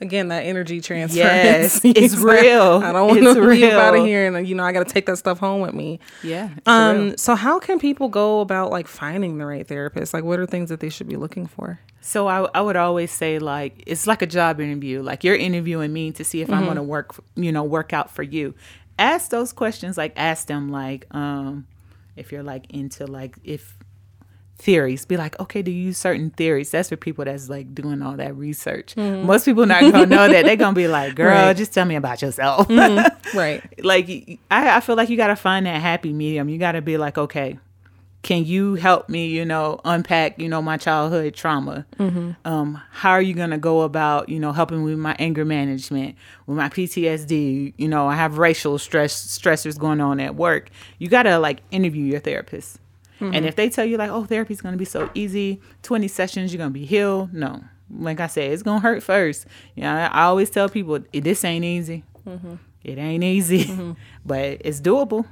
[0.02, 1.18] again that energy transfer.
[1.18, 2.82] Yes, it's real.
[2.84, 4.92] I don't want It's to leave out of here, and you know I got to
[4.92, 6.00] take that stuff home with me.
[6.22, 6.50] Yeah.
[6.56, 6.76] it's real.
[6.76, 7.16] Um.
[7.16, 10.12] So how can people go about like finding the right therapist?
[10.12, 11.80] Like, what are things that they should be looking for?
[12.00, 15.02] So I, I would always say like it's like a job interview.
[15.02, 18.10] Like you're interviewing me to see if I'm going to work, you know, work out
[18.10, 18.54] for you.
[18.98, 19.96] Ask those questions.
[19.96, 21.66] Like ask them like um
[22.16, 23.76] if you're like into like if
[24.62, 25.04] theories.
[25.04, 26.70] Be like okay do you use certain theories?
[26.70, 28.94] That's for people that's like doing all that research.
[28.94, 29.26] Mm-hmm.
[29.26, 30.44] Most people not gonna know that.
[30.44, 31.56] They're gonna be like girl Right.
[31.56, 32.68] just tell me about yourself.
[32.68, 33.08] Mm-hmm.
[33.36, 33.62] Right.
[33.84, 34.08] like
[34.50, 36.48] I, I feel like you got to find that happy medium.
[36.50, 37.58] You got to be like okay
[38.22, 41.84] can you help me you know unpack you know my childhood trauma?
[41.98, 42.30] Mm-hmm.
[42.44, 46.14] Um how are you gonna go about you know helping with my anger management
[46.46, 50.68] with my ptsd you know i have racial stress stressors going on at work.
[50.98, 52.78] You gotta like interview your therapist
[53.26, 53.44] and mm-hmm.
[53.46, 56.70] if they tell you like oh therapy's gonna be so easy 20 sessions you're gonna
[56.70, 57.62] be healed no.
[57.94, 59.46] Like i said it's gonna hurt first.
[59.74, 62.04] You know i, always tell people this ain't easy.
[62.26, 62.54] Mm-hmm.
[62.84, 63.92] It ain't easy mm-hmm.
[64.26, 65.24] but it's doable.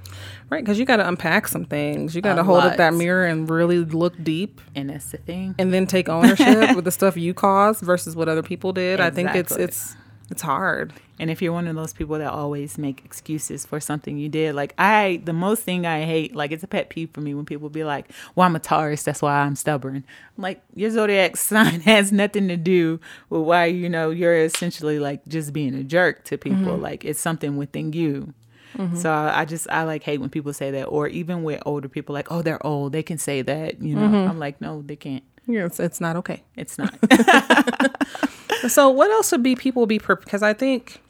[0.50, 0.62] Right.
[0.62, 2.14] Because you got to unpack some things.
[2.14, 5.54] You got to hold up that mirror and really look deep, and that's the thing.
[5.58, 9.00] And then take ownership with the stuff you caused versus what other people did.
[9.00, 9.96] I think it's it's
[10.30, 10.92] It's hard.
[11.18, 14.54] And if you're one of those people that always make excuses for something you did,
[14.54, 17.44] like I, the most thing I hate, like it's a pet peeve for me when
[17.44, 19.96] people be like, "Well, I'm a Taurus, that's why I'm stubborn."
[20.36, 24.98] I'm like, your zodiac sign has nothing to do with why you know you're essentially
[24.98, 26.58] like just being a jerk to people.
[26.58, 26.82] Mm-hmm.
[26.82, 28.32] Like it's something within you.
[28.78, 28.96] Mm-hmm.
[28.96, 31.88] So I I just I like hate when people say that, or even with older
[31.88, 34.30] people, like, "Oh, they're old, they can say that." You know, mm-hmm.
[34.30, 35.24] I'm like, no, they can't.
[35.46, 36.44] Yeah, it's, it's not okay.
[36.56, 36.94] It's not.
[38.68, 41.00] So what else would be people be prepared because I think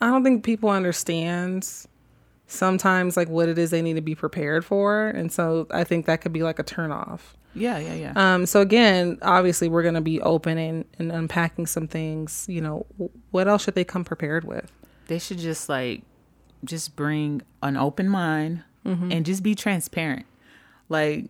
[0.00, 1.68] I don't think people understand
[2.46, 6.06] sometimes like what it is they need to be prepared for, and so I think
[6.06, 7.36] that could be like a turn off.
[7.54, 8.12] yeah, yeah, yeah.
[8.14, 12.44] Um, so again, obviously we're gonna be open and, and unpacking some things.
[12.48, 12.86] You know,
[13.30, 14.70] what else should they come prepared with?
[15.08, 16.02] they should just like
[16.64, 20.26] just bring an open mind and just be transparent
[20.88, 21.26] like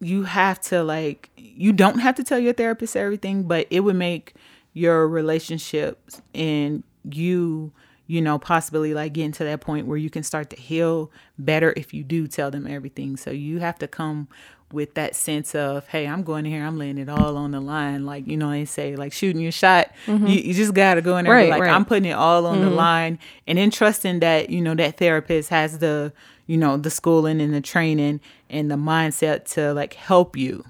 [0.00, 3.96] you have to like you don't have to tell your therapist everything but it would
[3.96, 4.34] make
[4.72, 7.72] your relationships and you
[8.06, 11.72] you know possibly like getting to that point where you can start to heal better
[11.76, 13.16] if you do tell them everything.
[13.16, 14.26] So you have to come
[14.72, 17.58] with that sense of hey i'm going in here i'm laying it all on the
[17.58, 19.90] line like you know they say like shooting your shot.
[20.06, 20.28] Mm-hmm.
[20.28, 21.72] You, you just gotta go in there Right, like right.
[21.72, 22.76] i'm putting it all on the mm-hmm.
[22.76, 26.12] line and then trusting that you know that therapist has the
[26.46, 30.64] you know the schooling and the training and the mindset to like help you.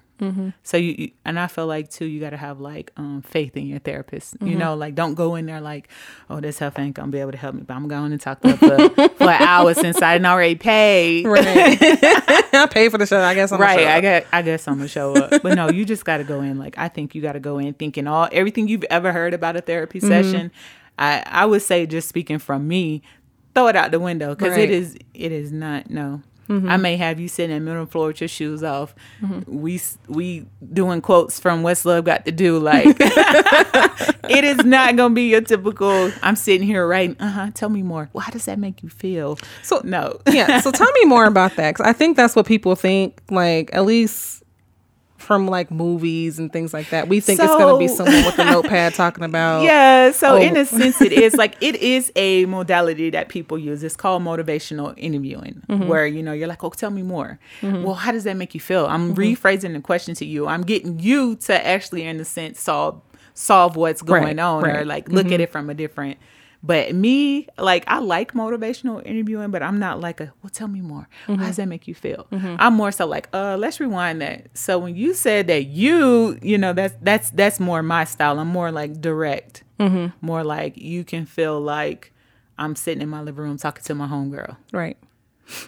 [0.64, 3.66] So you, and i feel like too you got to have like um faith in
[3.66, 4.36] your therapist.
[4.42, 5.88] You know like don't go in there like
[6.28, 8.42] oh this health ain't gonna be able to help me but i'm going to talk
[8.42, 11.24] to her for, for an hour since i didn't already paid.
[11.24, 11.46] Right.
[11.48, 13.18] I pay for the show.
[13.18, 13.86] I guess I'm right.
[13.86, 15.40] i guess i guess i'm gonna show up.
[15.42, 17.56] But no you just got to go in like i think you got to go
[17.58, 20.08] in thinking all everything you've ever heard about a therapy Mm-hmm.
[20.08, 20.50] session
[20.98, 23.00] i i would say just speaking from me
[23.54, 24.68] throw it out the window because Right.
[24.68, 27.88] it is it is not no I may have you sitting in the middle of
[27.88, 28.94] the floor with your shoes off.
[29.46, 32.58] We s- we doing quotes from What's Love Got to Do.
[32.58, 32.86] Like
[34.28, 36.10] it is not gonna be your typical.
[36.22, 37.16] I'm sitting here writing.
[37.20, 37.50] Uh huh.
[37.54, 38.10] Tell me more.
[38.12, 39.38] Well, how does that make you feel?
[39.62, 40.20] So No.
[40.30, 40.60] yeah.
[40.60, 43.20] So tell me more about that because I think that's what people think.
[43.30, 44.42] Like at least
[45.20, 48.44] from like movies and things like that, we think it's gonna be someone with a
[48.50, 49.62] notepad talking about.
[49.62, 50.36] Yeah, so Oh.
[50.40, 53.82] in a sense, it is like it is a modality that people use.
[53.84, 55.86] It's called motivational interviewing, Mm-hmm.
[55.88, 58.60] where you know you're like, "Oh, tell me more." Well, how does that make you
[58.60, 58.86] feel?
[58.86, 60.46] I'm rephrasing the question to you.
[60.46, 63.00] I'm getting you to actually, in a sense, solve
[63.34, 64.76] solve what's going Right, on, or right.
[64.80, 64.88] Mm-hmm.
[64.88, 66.18] like look at it from a different.
[66.62, 70.32] But me, like I like motivational interviewing, but I'm not like a.
[70.42, 71.08] Well, tell me more.
[71.26, 71.36] Mm-hmm.
[71.36, 72.26] How does that make you feel?
[72.30, 74.46] I'm more so like, uh, let's rewind that.
[74.52, 78.38] So when you said that you, you know, that's that's that's more my style.
[78.38, 80.08] I'm more like direct, Mm-hmm.
[80.26, 82.12] more like you can feel like
[82.58, 84.56] I'm sitting in my living room talking to my homegirl.
[84.70, 84.98] Right.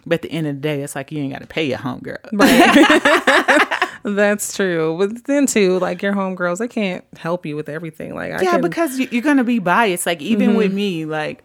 [0.04, 1.78] But at the end of the day, it's like you ain't got to pay your
[1.78, 2.18] homegirl.
[4.04, 4.96] That's true.
[4.98, 8.14] But then too, like your homegirls, they can't help you with everything.
[8.14, 10.06] Like I yeah, can, because you- you're gonna be biased.
[10.06, 10.76] Like even with mm-hmm.
[10.76, 11.44] me, like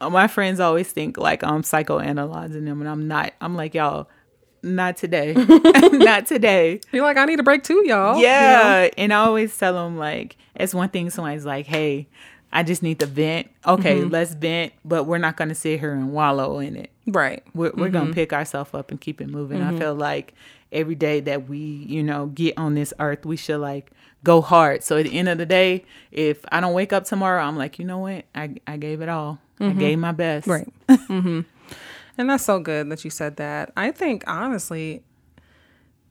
[0.00, 3.32] uh, my friends always think like I'm psychoanalyzing them, and I'm not.
[3.40, 4.08] I'm like y'all,
[4.62, 5.34] not today,
[5.92, 6.80] not today.
[6.92, 8.16] you're like, I need a break too, y'all.
[8.16, 8.28] You know?
[8.28, 11.10] Yeah, and I always tell them like it's one thing.
[11.10, 12.08] Somebody's like, "Hey,
[12.52, 14.10] I just need to vent." Okay, mm-hmm.
[14.10, 16.90] let's vent, but we're not gonna sit here and wallow in it.
[17.06, 17.42] Right.
[17.54, 18.14] We're, we're gonna mm-hmm.
[18.14, 19.62] pick ourselves up and keep it moving.
[19.62, 20.34] I feel like
[20.74, 23.90] every day that we, you know, get on this earth, we should like
[24.22, 24.82] go hard.
[24.82, 27.78] So at the end of the day, if I don't wake up tomorrow, I'm like,
[27.78, 28.24] you know what?
[28.34, 29.38] I I gave it all.
[29.60, 30.46] I gave my best.
[30.46, 30.68] Right.
[30.88, 31.40] mm-hmm.
[32.18, 33.72] And that's so good that you said that.
[33.76, 35.02] I think honestly,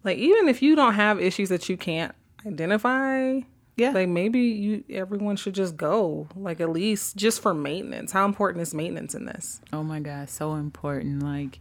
[0.04, 2.13] like even if you don't have issues that you can't
[2.45, 3.39] identify,
[3.76, 3.91] Yeah.
[3.91, 6.28] like maybe you everyone should just go.
[6.36, 8.12] Like at least just for maintenance.
[8.12, 9.62] How important is maintenance in this?
[9.71, 11.21] Oh my God, so important.
[11.23, 11.60] Like,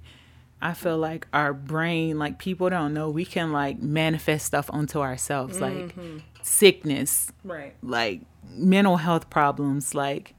[0.62, 5.00] I feel like our brain, like people don't know, we can like manifest stuff onto
[5.00, 6.18] ourselves, like mm-hmm.
[6.40, 7.74] sickness, Right.
[7.82, 9.92] like mental health problems.
[9.92, 10.34] Like,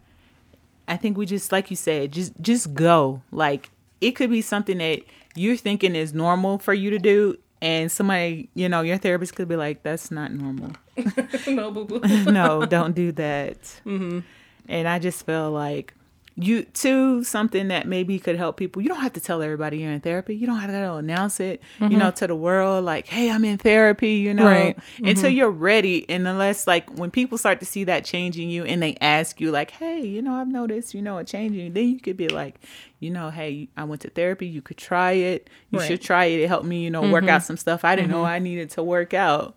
[0.88, 3.22] I think we just, like you said, just just go.
[3.32, 5.02] Like, it could be something that
[5.36, 9.50] you're thinking is normal for you to do, and somebody, you know, your therapist could
[9.50, 10.72] be like, "That's not normal."
[11.48, 12.00] no boo boo.
[12.32, 13.60] no, don't do that.
[13.86, 14.20] Mm-hmm.
[14.70, 15.94] And I just feel like
[16.36, 18.82] you too something that maybe could help people.
[18.82, 20.36] You don't have to tell everybody you're in therapy.
[20.36, 22.16] You don't have to announce it, you know, mm-hmm.
[22.16, 24.78] to the world like, "Hey, I'm in therapy," you know, Right.
[24.98, 25.38] until mm-hmm.
[25.38, 26.10] you're ready.
[26.10, 29.40] And unless like when people start to see that change in you and they ask
[29.40, 32.00] you like, "Hey, you know, I've noticed, you know, a change in you," then you
[32.00, 32.60] could be like,
[33.00, 34.48] you know, hey, I went to therapy.
[34.48, 35.50] You could try it.
[35.70, 35.88] You Right.
[35.88, 36.40] should try it.
[36.40, 37.30] It helped me, you know, work mm-hmm.
[37.30, 39.54] out some stuff I didn't know I needed to work out.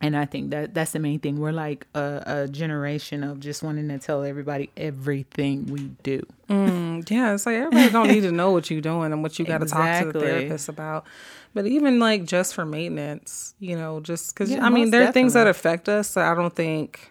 [0.00, 1.40] And I think that that's the main thing.
[1.40, 6.24] We're like a, a generation of just wanting to tell everybody everything we do.
[6.48, 9.44] Mm, yeah, it's like everybody don't need to know what you're doing and what you
[9.44, 11.04] got to talk to the therapist about.
[11.52, 15.12] But even like just for maintenance, you know, just because Yeah, I mean, there are
[15.12, 16.10] things that affect us.
[16.10, 17.10] So I don't think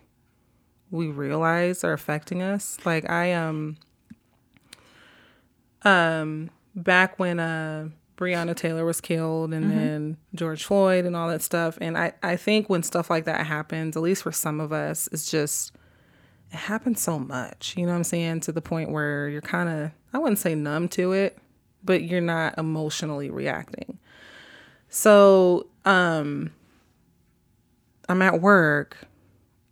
[0.89, 2.77] we realize are affecting us.
[2.85, 3.75] Like I um
[5.83, 11.41] um back when uh Breonna Taylor was killed and then George Floyd and all that
[11.43, 11.77] stuff.
[11.79, 15.07] And I, I think when stuff like that happens, at least for some of us,
[15.11, 15.71] it's just
[16.51, 17.75] it happens so much.
[17.77, 18.41] You know what I'm saying?
[18.41, 21.37] To the point where you're kind of I wouldn't say numb to it,
[21.83, 23.99] but you're not emotionally reacting.
[24.89, 26.51] So, um
[28.09, 28.97] I'm at work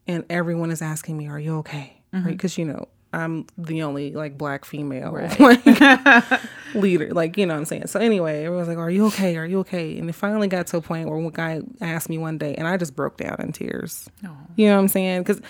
[0.07, 2.25] and everyone is asking me, "Are you okay?" Right?
[2.27, 5.65] Because you know I'm the only like black female like,
[6.73, 7.87] leader, like you know what I'm saying.
[7.87, 9.37] So anyway, everyone's like, "Are you okay?
[9.37, 12.17] Are you okay?" And it finally got to a point where one guy asked me
[12.17, 14.09] one day, and I just broke down in tears.
[14.25, 14.35] Oh.
[14.55, 15.23] You know what I'm saying?
[15.23, 15.41] Because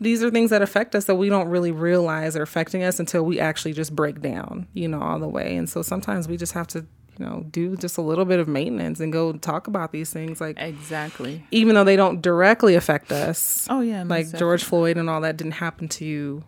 [0.00, 3.24] these are things that affect us that we don't really realize are affecting us until
[3.24, 5.56] we actually just break down, you know, all the way.
[5.56, 6.80] And so sometimes we just have to,
[7.18, 10.40] you know, do just a little bit of maintenance and go talk about these things,
[10.40, 11.46] like Exactly.
[11.52, 13.66] even though they don't directly affect us.
[13.70, 16.42] Oh, yeah, like George Floyd and all that didn't happen to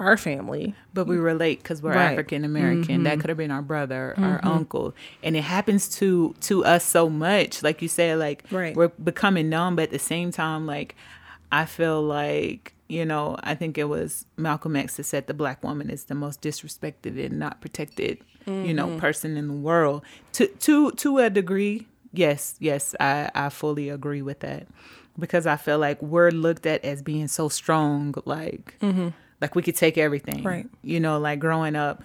[0.00, 0.74] our family.
[0.94, 1.98] But we relate because we're Right.
[2.06, 2.12] Mm-hmm.
[2.12, 3.02] African American.
[3.04, 7.08] That could have been our brother, our uncle, and it happens to to us so
[7.08, 7.62] much.
[7.62, 8.74] Like you said, like Right.
[8.74, 10.94] we're becoming numb, but at the same time, like
[11.52, 15.62] I feel like you know, I think it was Malcolm X that said the black
[15.62, 18.74] woman is the most disrespected and not protected, you Mm-hmm.
[18.74, 20.02] know, person in the world.
[20.32, 24.66] To to to a degree, yes, yes, I I fully agree with that
[25.18, 28.74] because I feel like we're looked at as being so strong, like
[29.40, 30.46] like we could take everything, Mm-hmm.
[30.46, 30.66] Right.
[30.82, 32.02] You know, like growing up,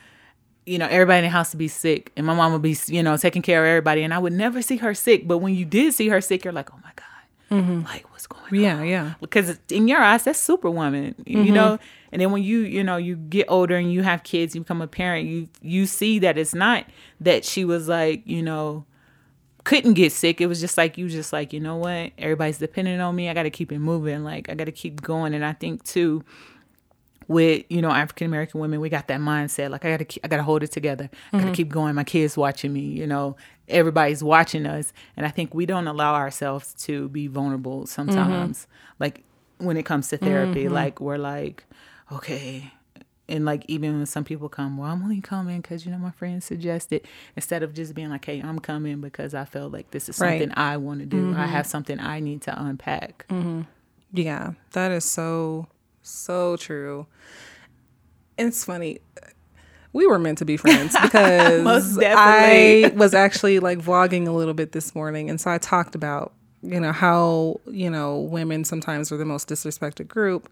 [0.65, 3.03] you know, everybody in the house would be sick, and my mom would be, you
[3.03, 5.27] know, taking care of everybody, and I would never see her sick.
[5.27, 8.41] But when you did see her sick, you're like, oh my god, like what's going
[8.43, 8.49] on?
[8.49, 8.55] Mm-hmm.
[8.63, 9.13] Yeah, yeah.
[9.21, 11.53] because in your eyes that's superwoman you Mm-hmm.
[11.53, 11.79] know
[12.11, 14.81] and then when you you know you get older and you have kids you become
[14.81, 16.85] a parent you you see that it's not
[17.21, 18.85] that she was like you know
[19.63, 22.99] couldn't get sick it was just like you just like you know what everybody's depending
[22.99, 25.83] on me i gotta keep it moving like i gotta keep going and i think
[25.83, 26.23] too
[27.27, 30.27] with you know African American women, we got that mindset like I gotta keep, I
[30.27, 31.09] gotta hold it together.
[31.31, 31.53] I gotta mm-hmm.
[31.53, 31.95] keep going.
[31.95, 32.81] My kids watching me.
[32.81, 33.35] You know,
[33.67, 38.61] everybody's watching us, and I think we don't allow ourselves to be vulnerable sometimes.
[38.61, 38.95] Mm-hmm.
[38.99, 39.23] Like
[39.57, 40.73] when it comes to therapy, mm-hmm.
[40.73, 41.63] like we're like,
[42.11, 42.71] okay.
[43.27, 46.11] And like even when some people come, well, I'm only coming because you know my
[46.11, 47.07] friend suggested.
[47.35, 50.39] Instead of just being like, hey, I'm coming because I feel like this is Right.
[50.41, 51.33] something I want to do.
[51.35, 53.25] I have something I need to unpack.
[54.13, 55.67] Yeah, that is so
[56.05, 57.07] so true.
[58.37, 58.99] It's funny.
[59.93, 64.71] We were meant to be friends because I was actually like vlogging a little bit
[64.71, 69.17] this morning, and so I talked about you know how you know women sometimes are
[69.17, 70.49] the most disrespected group.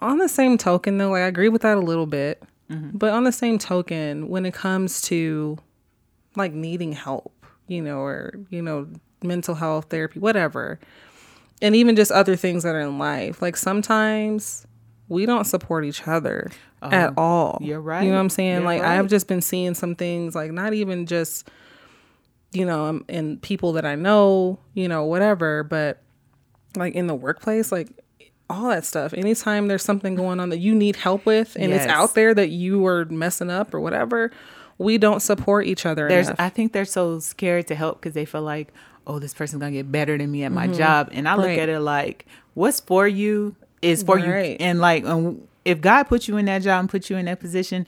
[0.00, 2.96] On the same token, though, like, I agree with that a little bit, mm-hmm.
[2.96, 5.58] but on the same token, when it comes to
[6.36, 7.32] like needing help,
[7.66, 8.86] you know, or you know,
[9.22, 10.78] mental health therapy, whatever,
[11.60, 13.42] and even just other things that are in life.
[13.42, 14.66] Like sometimes
[15.08, 16.50] we don't support each other
[16.82, 17.58] at all.
[17.60, 18.02] You're right.
[18.02, 18.52] You know what I'm saying?
[18.56, 18.98] You're like right.
[18.98, 21.48] I've just been seeing some things, like not even just,
[22.52, 26.02] you know, um, in people that I know, you know, whatever, but
[26.76, 27.88] like in the workplace, like
[28.50, 29.12] all that stuff.
[29.14, 32.48] Anytime there's something going on that you need help with and it's out there that
[32.48, 34.30] you are messing up or whatever,
[34.78, 36.38] we don't support each other there's enough.
[36.38, 38.72] I think they're so scared to help because they feel like,
[39.08, 41.50] oh, this person's gonna get better than me at my job, and I look Mm-hmm.
[41.58, 41.58] Right.
[41.60, 44.50] at it like, what's for you is for Right.
[44.50, 47.24] you, and like, um, if God put you in that job and put you in
[47.26, 47.86] that position,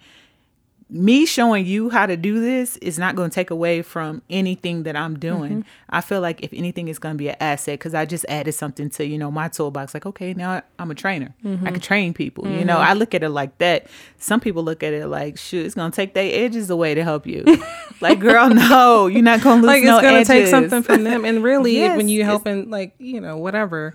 [0.90, 4.82] me showing you how to do this is not going to take away from anything
[4.82, 5.50] that I'm doing.
[5.60, 5.68] Mm-hmm.
[5.90, 8.52] I feel like if anything, it's going to be an asset because I just added
[8.52, 9.94] something to you know my toolbox.
[9.94, 11.34] Like, okay, now I'm a trainer.
[11.44, 11.66] Mm-hmm.
[11.66, 12.48] I can train people.
[12.48, 13.86] You know, I look at it like that.
[14.18, 17.04] Some people look at it like, shoot, it's going to take their edges away to
[17.04, 17.44] help you.
[18.00, 21.04] like, girl, no, you're not going to lose like no it's gonna take something from
[21.04, 23.94] them and really Yes, when you helping like you know whatever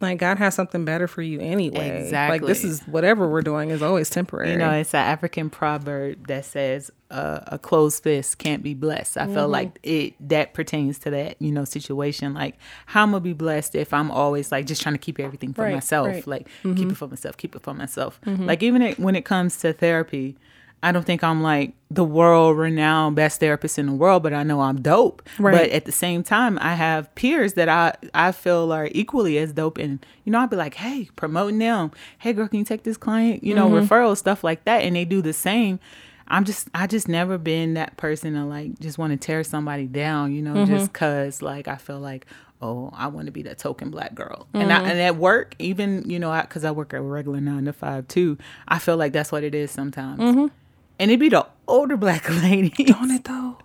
[0.00, 2.38] like god has something better for you anyway Exactly.
[2.38, 6.26] like this is whatever we're doing is always temporary You know, it's an African proverb
[6.26, 9.16] that says uh, a closed fist can't be blessed.
[9.18, 9.52] I feel mm-hmm.
[9.52, 12.34] like it that pertains to that, you know, situation.
[12.34, 15.52] Like, how am I be blessed if I'm always like just trying to keep everything
[15.52, 16.06] for Right, myself?
[16.08, 16.26] right.
[16.26, 16.90] Like, keep mm-hmm.
[16.90, 18.20] it for myself, keep it for myself.
[18.26, 18.46] Mm-hmm.
[18.46, 20.36] Like, even it, when it comes to therapy,
[20.82, 24.42] I don't think I'm like the world renowned best therapist in the world, but I
[24.42, 25.22] know I'm dope.
[25.38, 25.52] Right.
[25.52, 29.52] But at the same time, I have peers that I I feel are equally as
[29.52, 31.90] dope, and you know I'd be like, hey, promoting them.
[32.18, 33.44] Hey, girl, can you take this client?
[33.44, 33.86] You know, mm-hmm.
[33.86, 35.80] referrals, stuff like that, and they do the same.
[36.28, 39.86] I'm just I just never been that person to like just want to tear somebody
[39.86, 40.92] down, you know, just mm-hmm.
[40.92, 42.24] cause like I feel like
[42.62, 44.90] oh I want to be that token black girl, and I, mm-hmm.
[44.90, 48.38] and at work even you know because I, work a regular nine to five too,
[48.68, 50.50] I feel like that's what it is sometimes.
[51.00, 52.92] And it'd be the older black lady.
[52.92, 53.56] on it though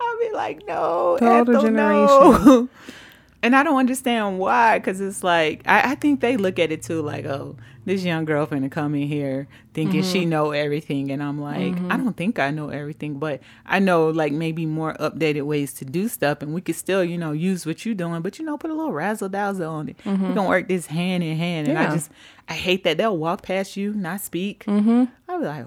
[0.00, 2.44] I'll be like, no, The older generation.
[2.44, 2.68] no.
[3.42, 6.82] and I don't understand why, because it's like I, I think they look at it
[6.82, 10.30] too, like, oh, this young girl finna come in here thinking she mm-hmm.
[10.30, 11.88] know everything, and I'm like, I mm-hmm.
[11.88, 16.06] don't think I know everything, but I know like maybe more updated ways to do
[16.08, 18.70] stuff, and we could still, you know, use what you're doing, but you know, put
[18.70, 19.96] a little razzle dazzle on it.
[20.04, 20.34] We mm-hmm.
[20.34, 22.10] can work this hand in hand, and I just
[22.48, 24.64] I hate that they'll walk past you, not speak.
[24.66, 25.04] Mm-hmm.
[25.28, 25.66] I'll be like,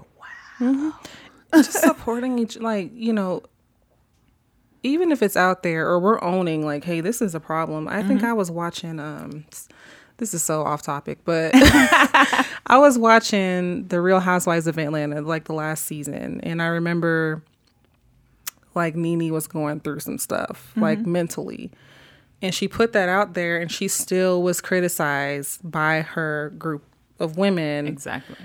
[0.60, 0.94] wow.
[1.54, 3.42] just supporting each like you know
[4.82, 8.02] even if it's out there or we're owning like hey this is a problem i
[8.02, 8.30] think mm-hmm.
[8.30, 9.44] i was watching um
[10.18, 15.44] this is so off topic but i was watching the real housewives of atlanta like
[15.44, 17.42] the last season and i remember
[18.74, 21.12] like Nene was going through some stuff like mm-hmm.
[21.12, 21.70] mentally
[22.42, 26.84] and she put that out there and she still was criticized by her group
[27.18, 28.36] of women Exactly.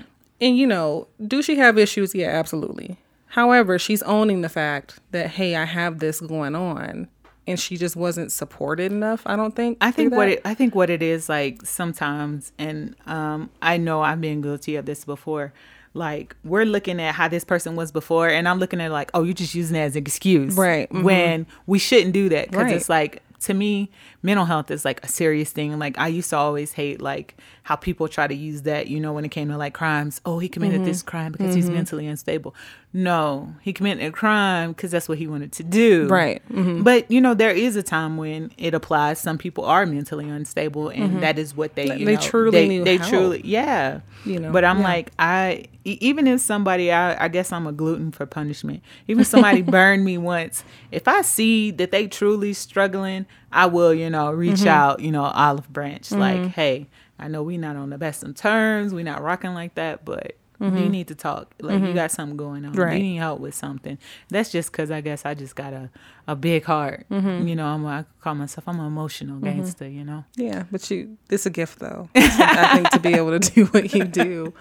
[0.42, 2.14] And you know, do she have issues?
[2.14, 2.98] Yeah, absolutely.
[3.28, 7.08] However, she's owning the fact that hey, I have this going on,
[7.46, 9.22] and she just wasn't supported enough.
[9.24, 9.78] I don't think.
[9.80, 14.02] I think what it I think what it is like sometimes and um I know
[14.02, 15.52] I've been guilty of this before.
[15.94, 19.22] Like we're looking at how this person was before and I'm looking at like, oh,
[19.24, 20.54] you're just using it as an excuse.
[20.54, 21.02] Right, mhm.
[21.02, 22.50] When we shouldn't do that.
[22.50, 22.76] Because Right.
[22.76, 23.90] it's like to me,
[24.22, 25.78] mental health is like a serious thing.
[25.78, 29.12] Like I used to always hate like how people try to use that, you know,
[29.12, 30.20] when it came to like crimes.
[30.24, 30.84] Oh, he committed Mm-hmm.
[30.84, 32.54] this crime because he's mentally unstable.
[32.94, 36.06] No, he committed a crime because that's what he wanted to do.
[36.08, 36.42] Right.
[36.50, 36.82] Mm-hmm.
[36.82, 39.18] But you know, there is a time when it applies.
[39.18, 42.04] Some people are mentally unstable, and that is what they you Mm-hmm.
[42.04, 44.00] They know, truly they, they truly yeah.
[44.24, 44.84] You know, but I'm yeah.
[44.84, 48.82] like I even if somebody I I guess I'm a gluten for punishment.
[49.08, 53.92] Even if somebody burned me once, if I see that they truly struggling, I will
[53.94, 54.68] you know reach Mm-hmm.
[54.68, 56.86] out you know olive branch like hey
[57.18, 60.36] I know we not on the best of terms, we not rocking like that, but.
[60.60, 61.52] You need to talk.
[61.60, 62.70] Like you got something going on.
[62.70, 62.80] Mm-hmm.
[62.80, 62.96] Right.
[62.98, 63.98] You need help with something.
[64.28, 65.90] That's just because I guess I just got a,
[66.28, 67.04] a big heart.
[67.10, 67.48] Mm-hmm.
[67.48, 69.88] You know, I'm I call myself I'm an emotional gangster.
[69.88, 70.24] You know.
[70.36, 72.08] Yeah, but you it's a gift though.
[72.14, 74.54] I think to be able to do what you do.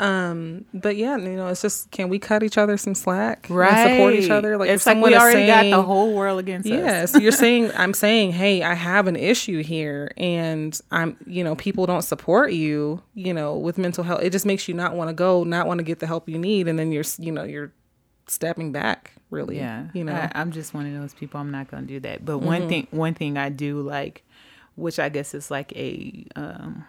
[0.00, 3.48] Um, but yeah, you know, it's just can we cut each other some slack?
[3.50, 4.56] and support each other.
[4.56, 6.72] Like it's if like someone we is already got the whole world against us.
[6.72, 11.44] Yeah, so you're saying I'm saying, hey, I have an issue here, and I'm, you
[11.44, 14.22] know, people don't support you, you know, with mental health.
[14.22, 16.38] It just makes you not want to go, not want to get the help you
[16.38, 17.70] need, and then you're, you know, you're
[18.26, 19.58] stepping back, really.
[19.58, 20.36] Yeah, you know, Mm-hmm.
[20.36, 21.40] I, I'm just one of those people.
[21.40, 22.24] I'm not gonna do that.
[22.24, 24.24] But one thing, one thing I do like,
[24.76, 26.86] which I guess is like a, um,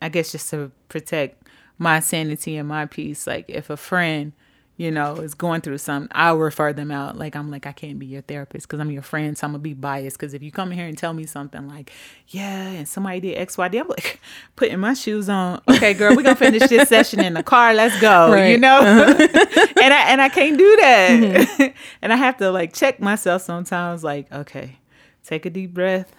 [0.00, 1.41] I guess just to protect
[1.82, 3.26] my sanity and my peace.
[3.26, 4.32] Like if a friend,
[4.76, 7.18] you know, is going through something, I'll refer them out.
[7.18, 9.62] Like I'm like I can't be your therapist because I'm your friend, so I'm gonna
[9.62, 10.18] be biased.
[10.18, 11.90] Because if you come here and tell me something like,
[12.28, 14.20] yeah, and somebody did X, Y, D, I'm like
[14.56, 15.60] putting my shoes on.
[15.68, 17.74] Okay, girl, we're gonna finish this session in the car.
[17.74, 18.28] Let's go.
[18.28, 18.60] You Right.
[18.60, 21.10] know, and I and I can't do that.
[21.10, 21.76] Mm-hmm.
[22.02, 24.02] and I have to like check myself sometimes.
[24.02, 24.78] Like, okay,
[25.24, 26.14] take a deep breath.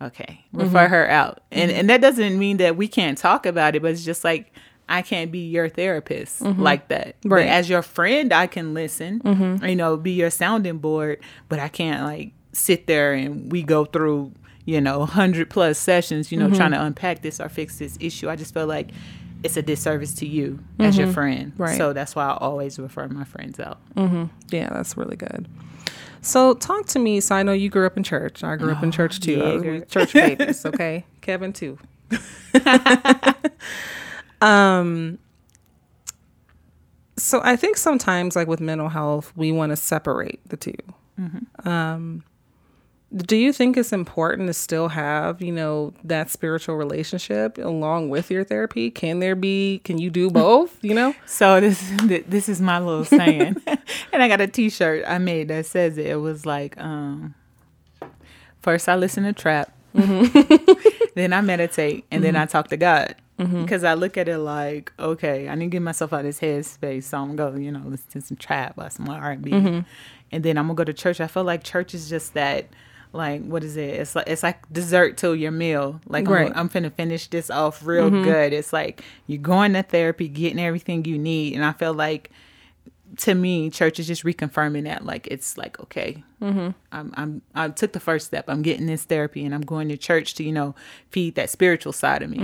[0.00, 0.94] Okay, refer mm-hmm.
[0.94, 1.40] her out.
[1.50, 1.80] And mm-hmm.
[1.80, 4.52] and that doesn't mean that we can't talk about it, but it's just like
[4.92, 6.60] I can't be your therapist mm-hmm.
[6.60, 7.16] like that.
[7.22, 7.48] But Right.
[7.48, 9.20] as your friend, I can listen.
[9.20, 9.64] Mm-hmm.
[9.64, 13.86] You know, be your sounding board, but I can't like sit there and we go
[13.86, 14.32] through
[14.66, 16.30] you know hundred plus sessions.
[16.30, 16.56] You know, mm-hmm.
[16.56, 18.28] trying to unpack this or fix this issue.
[18.28, 18.90] I just feel like
[19.42, 21.52] it's a disservice to you as your friend.
[21.56, 21.76] Right.
[21.76, 23.80] So that's why I always refer my friends out.
[23.96, 25.48] yeah, that's really good.
[26.20, 27.20] So talk to me.
[27.20, 28.44] So I know you grew up in church.
[28.44, 29.62] I grew up in oh, church too.
[29.64, 30.64] yeah, church babies.
[30.64, 31.78] Okay, Kevin too.
[34.42, 35.18] um.
[37.18, 40.74] So I think sometimes, like with mental health, we want to separate the 2
[41.64, 42.24] Um,
[43.14, 48.30] do you think it's important to still have, you know, that spiritual relationship along with
[48.30, 48.90] your therapy?
[48.90, 49.80] Can there be?
[49.84, 50.78] Can you do both?
[50.82, 51.14] You know?
[51.26, 51.92] So this
[52.26, 53.56] this is my little saying,
[54.12, 56.06] and I got a T-shirt I made that says it.
[56.06, 57.34] It was like, um,
[58.62, 63.14] first I listen to trap, then I meditate, and then I talk to God.
[63.38, 63.62] Mm-hmm.
[63.62, 66.40] Because I look at it like, okay, I need to get myself out of this
[66.40, 69.42] headspace, so I'm gonna go, you know, listen to some trap or some R and
[69.42, 69.80] B, mm-hmm.
[70.30, 71.20] and then I'm gonna go to church.
[71.20, 72.66] I feel like church is just that,
[73.12, 74.00] like, what is it?
[74.00, 76.00] It's like it's like dessert to your meal.
[76.06, 76.50] Like, Right.
[76.50, 78.24] I'm, I'm finna finish this off real mm-hmm.
[78.24, 78.52] good.
[78.52, 82.30] It's like you're going to therapy, getting everything you need, and I feel like
[83.18, 85.04] to me, church is just reconfirming that.
[85.04, 86.22] Like it's like okay,
[86.92, 88.44] I'm I'm I took the first step.
[88.48, 90.74] I'm getting this therapy, and I'm going to church to you know
[91.10, 92.38] feed that spiritual side of me.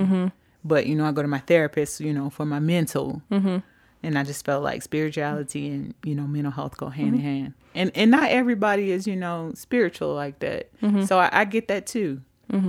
[0.65, 3.23] But you know, I go to my therapist, you know, for my mental.
[3.31, 3.59] Mm-hmm.
[4.03, 7.17] And I just felt like spirituality and you know mental health go hand mm-hmm.
[7.17, 10.71] in hand, and and not everybody is you know spiritual like that.
[10.81, 11.03] Mm-hmm.
[11.03, 12.21] So I, I get that too,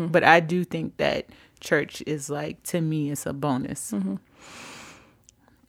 [0.07, 1.27] but I do think that
[1.59, 3.93] church is like to me it's a bonus.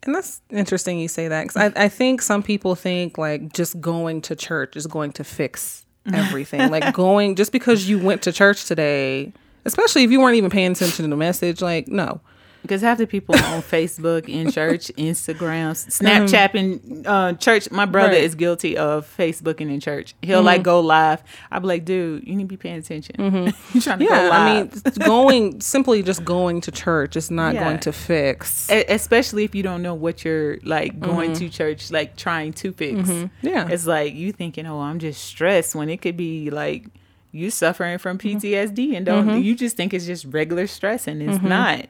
[0.03, 3.81] And that's interesting you say that because I, I think some people think like just
[3.81, 6.71] going to church is going to fix everything.
[6.71, 9.33] like going just because you went to church today,
[9.65, 12.21] especially if you weren't even paying attention to the message, like no.
[12.63, 16.07] Because half the people on Facebook, in church, Instagram, mm-hmm.
[16.07, 17.71] Snapchatting, uh, church.
[17.71, 18.23] My brother Right.
[18.23, 20.15] is guilty of Facebooking in church.
[20.21, 20.47] He'll mm-hmm.
[20.47, 21.23] like go live.
[21.51, 23.17] I'll be like, dude, you need to be paying attention.
[23.17, 23.37] Mm-hmm.
[23.75, 24.83] You're trying to go Yeah, live.
[24.85, 27.65] I mean, going simply just going to church is not Yeah.
[27.65, 28.71] going to fix.
[28.71, 32.73] E- especially if you don't know what you're like going to church, like trying to
[32.73, 33.09] fix.
[33.41, 33.69] Yeah.
[33.69, 36.89] It's like you thinking, oh, I'm just stressed when it could be like
[37.33, 38.39] you suffering from mm-hmm.
[38.39, 39.39] PTSD and don't mm-hmm.
[39.39, 41.49] you just think it's just regular stress and it's mm-hmm.
[41.49, 41.87] not.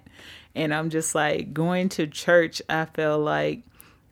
[0.54, 2.60] And I'm just like going to church.
[2.68, 3.62] I feel like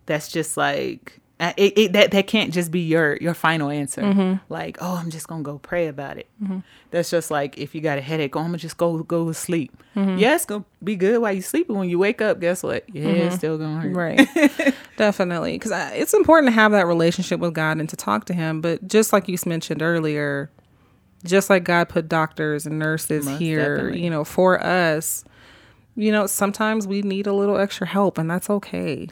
[0.06, 4.40] that's just like it, it that that can't just be your your final answer.
[4.48, 6.28] Like, oh, I'm just gonna go pray about it.
[6.90, 9.34] That's just like if you got a headache, oh, I'm gonna just go go to
[9.34, 9.72] sleep.
[9.94, 11.76] Yeah, it's gonna be good while you sleeping.
[11.76, 12.84] When you wake up, guess what?
[12.92, 13.94] Yeah, it's still gonna hurt.
[13.94, 14.74] Right.
[14.96, 15.52] Definitely.
[15.52, 18.60] Because it's important to have that relationship with God and to talk to Him.
[18.60, 20.50] But just like you mentioned earlier,
[21.24, 24.02] just like God put doctors and nurses Most here, definitely.
[24.02, 25.24] you know, for us,
[25.96, 29.08] you know, sometimes we need a little extra help, and that's okay.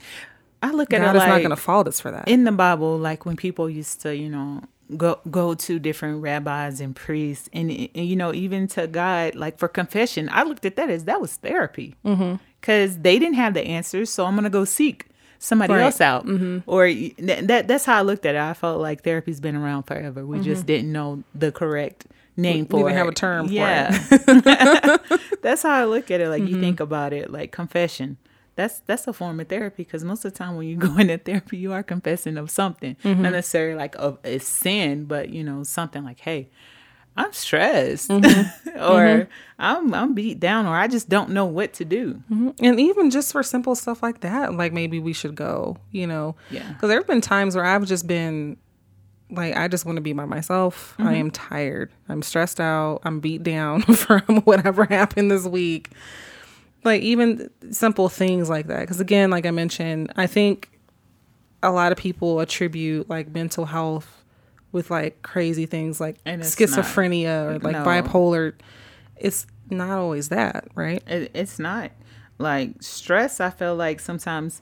[0.63, 1.05] I look at it.
[1.05, 2.29] God it is like not going to fault us for that.
[2.29, 4.63] in the Bible, like when people used to, you know,
[4.97, 9.59] go go to different rabbis and priests, and, and you know, even to God, like
[9.59, 12.37] for confession, I looked at that as that was therapy, mm-hmm.
[12.61, 15.82] because they didn't have the answers, so I'm gonna go seek somebody Right.
[15.82, 16.26] else out,
[16.66, 18.41] or y- th- that that's how I looked at it.
[18.41, 20.24] I felt like therapy's been around forever.
[20.26, 22.07] We just didn't know the correct
[22.37, 22.97] name We for didn't it.
[22.99, 23.57] have a term for it.
[23.57, 24.97] yeah.
[25.43, 26.28] that's how I look at it.
[26.28, 26.55] Like Mm-hmm.
[26.55, 28.18] you think about it, like confession.
[28.57, 31.18] That's that's a form of therapy because most of the time when you go into
[31.18, 33.22] therapy, you are confessing of something, Mm-hmm.
[33.22, 36.49] not necessarily like of a sin, but you know something like, hey,
[37.16, 38.66] I'm stressed, Mm-hmm.
[38.77, 39.31] or mm-hmm.
[39.59, 42.22] I'm I'm beat down, or I just don't know what to do.
[42.31, 42.51] Mm-hmm.
[42.64, 46.37] and even just for simple stuff like that, like maybe we should go, you know.
[46.51, 46.68] Yeah.
[46.72, 48.57] Because there have been times where I've just been
[49.31, 50.95] like, I just want to be by myself.
[50.99, 51.14] I mm-hmm.
[51.14, 51.91] am tired.
[52.09, 53.01] I'm stressed out.
[53.05, 55.91] I'm beat down from whatever happened this week.
[56.85, 58.81] Like, even simple things like that.
[58.81, 60.70] Because, again, like I mentioned, I think
[61.62, 64.22] a lot of people attribute like mental health
[64.73, 66.69] with like crazy things like it's not.
[66.69, 67.85] schizophrenia or like No.
[67.85, 68.55] bipolar.
[69.17, 71.03] It's not always that, right?
[71.07, 71.91] It, it's not
[72.39, 73.41] like stress.
[73.41, 74.61] I feel like sometimes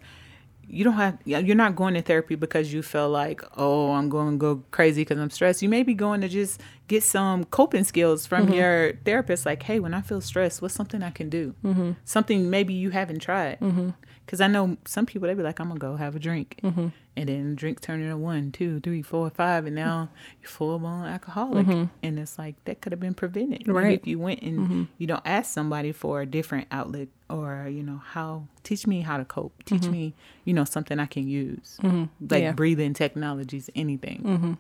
[0.67, 4.33] you don't have you're not going to therapy because you feel like oh I'm going
[4.33, 5.63] to go crazy because I'm stressed.
[5.63, 8.55] You may be going to just get some coping skills from mm-hmm.
[8.55, 9.47] your therapist.
[9.47, 11.55] Like hey, when I feel stressed, what's something I can do?
[11.65, 11.93] Mm-hmm.
[12.05, 13.61] Something maybe you haven't tried.
[13.61, 13.91] Mm-hmm.
[14.25, 16.89] Because I know some people they be like I'm gonna go have a drink, mm-hmm.
[17.17, 20.09] and then drink turn into one, two, three, four, five, and now
[20.41, 21.67] you're full blown alcoholic.
[21.67, 21.85] Mm-hmm.
[22.03, 23.67] And it's like that could have been prevented.
[23.67, 24.83] Maybe if you went and mm-hmm.
[24.99, 29.17] you don't ask somebody for a different outlet or you know how teach me how
[29.19, 29.63] to cope.
[29.65, 30.15] Teach me
[30.45, 31.79] you know something i can use.
[31.83, 32.53] Like Yeah.
[32.53, 34.59] breathing technologies anything.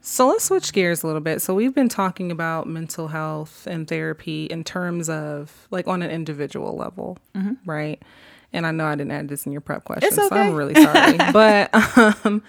[0.00, 1.42] So let's switch gears a little bit.
[1.42, 6.10] So we've been talking about mental health and therapy in terms of like on an
[6.10, 7.18] individual level,
[7.66, 8.00] right?
[8.52, 10.28] And I know I didn't add this in your prep question, so.
[10.30, 11.16] I'm really sorry.
[11.32, 11.70] but
[12.24, 12.42] um,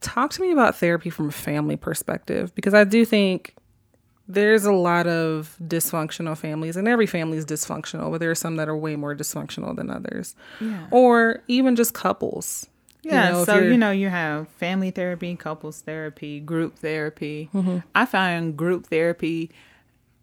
[0.00, 3.54] talk to me about therapy from a family perspective because I do think
[4.30, 8.56] there's a lot of dysfunctional families, and every family is dysfunctional, but there are some
[8.56, 10.86] that are way more dysfunctional than others, Yeah.
[10.90, 12.66] or even just couples.
[13.04, 17.78] You yeah know, so you know you have family therapy couples therapy group therapy Mm-hmm.
[17.94, 19.50] i find group therapy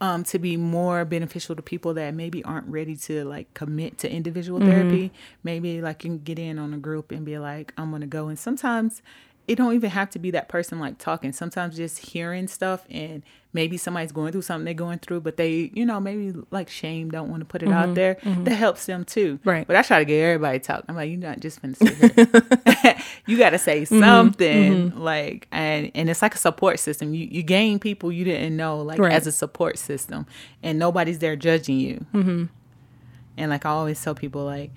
[0.01, 4.11] um, to be more beneficial to people that maybe aren't ready to like commit to
[4.11, 4.69] individual Mm-hmm.
[4.69, 5.11] therapy
[5.43, 8.27] maybe like you can get in on a group and be like i'm gonna go
[8.27, 9.01] and sometimes
[9.47, 13.21] it don't even have to be that person like talking sometimes just hearing stuff and
[13.53, 17.09] maybe somebody's going through something they're going through but they you know maybe like shame
[17.11, 19.49] don't want to put it out there that helps them too Mm-hmm.
[19.49, 19.67] Right.
[19.67, 21.95] but i try to get everybody to talk i'm like you're not just gonna sit
[21.95, 22.95] here
[23.27, 27.43] you got to say something like and and it's like a support system you you
[27.43, 29.13] gain people you didn't know like Right.
[29.13, 30.25] as a support system
[30.63, 32.45] and nobody's there judging you mm-hmm.
[33.37, 34.71] and like i always tell people like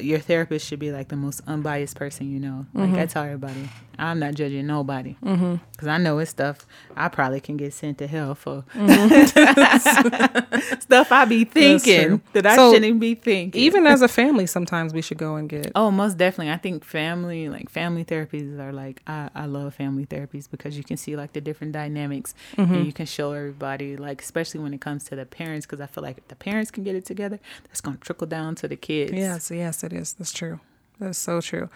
[0.00, 2.66] your therapist should be like the most unbiased person you know.
[2.74, 3.06] Like i mm-hmm.
[3.06, 3.68] tell everybody
[3.98, 5.16] i'm not judging nobody.
[5.24, 5.56] Mm-hmm.
[5.72, 6.66] Because i know it's stuff
[6.96, 8.64] i probably can get sent to hell for.
[8.74, 10.54] Mm-hmm.
[10.80, 13.60] Stuff i be thinking that i So, shouldn't be thinking.
[13.60, 16.52] even as a family, sometimes we should go and get Oh, most definitely.
[16.52, 20.84] I think family, like family therapies, are like I, I love family therapies because you
[20.84, 22.74] can see like the different dynamics Mm-hmm.
[22.74, 25.86] and you can show everybody, like especially when it comes to the parents, because I
[25.86, 28.76] feel like if the parents can get it together, that's gonna trickle down to the
[28.76, 29.12] kids.
[29.12, 30.12] Yes, yes, it is.
[30.12, 30.60] That's true.
[31.00, 31.70] That's so true.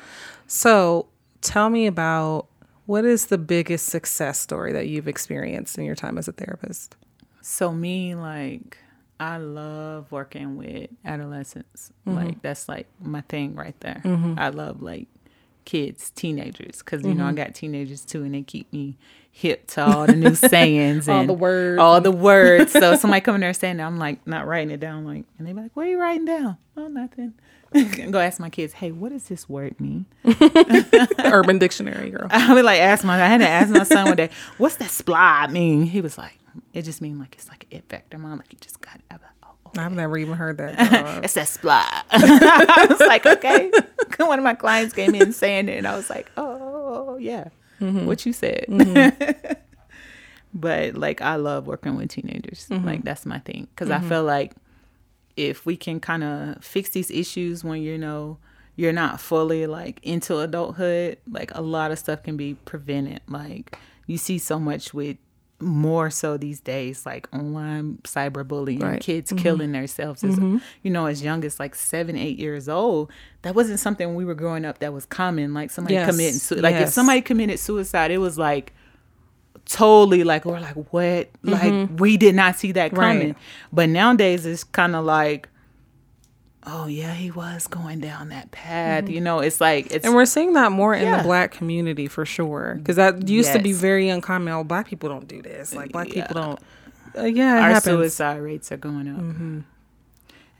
[0.47, 1.09] So,
[1.41, 2.47] tell me about
[2.87, 6.97] what is the biggest success story that you've experienced in your time as a therapist?
[7.41, 8.79] So me, like,
[9.21, 11.93] I love working with adolescents.
[12.07, 12.17] Mm-hmm.
[12.17, 14.01] Like that's like my thing right there.
[14.39, 15.09] I love like
[15.65, 18.97] kids, teenagers, because you know I got teenagers too, and they keep me
[19.39, 21.79] hip to all the new sayings All and the words.
[21.79, 22.73] all the words.
[22.73, 25.47] So somebody come in there saying, that, I'm like not writing it down, like, and
[25.47, 27.35] they be like, "What are you writing down?" Oh, nothing.
[28.11, 30.07] Go ask my kids, "Hey, what does this word mean?"
[31.25, 32.27] Urban Dictionary, girl.
[32.31, 34.89] I would like ask my I had to ask my son one day, what's that
[34.89, 35.83] splod mean?
[35.85, 36.39] He was like,
[36.73, 38.39] it just mean like it's like an it vector, mom.
[38.39, 39.03] Like you just got it.
[39.77, 40.75] I've never even heard that.
[41.25, 41.85] it's that splod.
[42.11, 43.71] I was like, okay.
[44.19, 47.49] One of my clients came in saying it, and I was like, oh yeah,
[47.81, 48.07] Mm-hmm.
[48.07, 48.67] what you said.
[48.69, 49.53] Mm-hmm.
[50.55, 52.67] but like, I love working with teenagers.
[52.71, 52.87] Mm-hmm.
[52.87, 54.53] Like that's my thing because I feel like
[55.37, 58.39] if we can kind of fix these issues when you know
[58.75, 63.21] you're not fully like into adulthood, like a lot of stuff can be prevented.
[63.29, 65.17] Like you see so much with
[65.61, 69.01] more so these days, like online cyberbullying, Right.
[69.01, 70.23] kids killing themselves.
[70.23, 73.11] As, You know, as young as like seven, eight years old,
[73.43, 75.55] that wasn't something we were growing up that was common.
[75.55, 76.09] Like somebody Yes.
[76.11, 78.73] committing, su- like if somebody committed suicide, it was like
[79.67, 83.01] totally like we're like what like we did not see that Mm-hmm.
[83.01, 83.19] Right.
[83.21, 83.37] coming
[83.71, 85.47] but nowadays it's kind of like
[86.71, 90.07] oh yeah he was going down that path you know it's like it's Mm-hmm.
[90.07, 91.17] And we're seeing that more in Yeah.
[91.19, 92.75] the black community for sure.
[92.79, 94.53] Because that used to be very uncommon.
[94.53, 95.75] Oh, black people don't do this.
[95.75, 96.61] Like, black people don't.
[97.17, 97.85] Uh, yeah, it our happens.
[97.85, 99.65] suicide rates are going up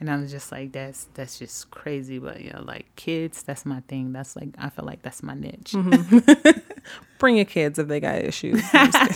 [0.01, 3.81] and i was just like that's that's just crazy but yeah like kids that's my
[3.89, 6.51] thing that's like i feel like that's my niche Mm-hmm.
[7.19, 8.63] Bring your kids if they got issues.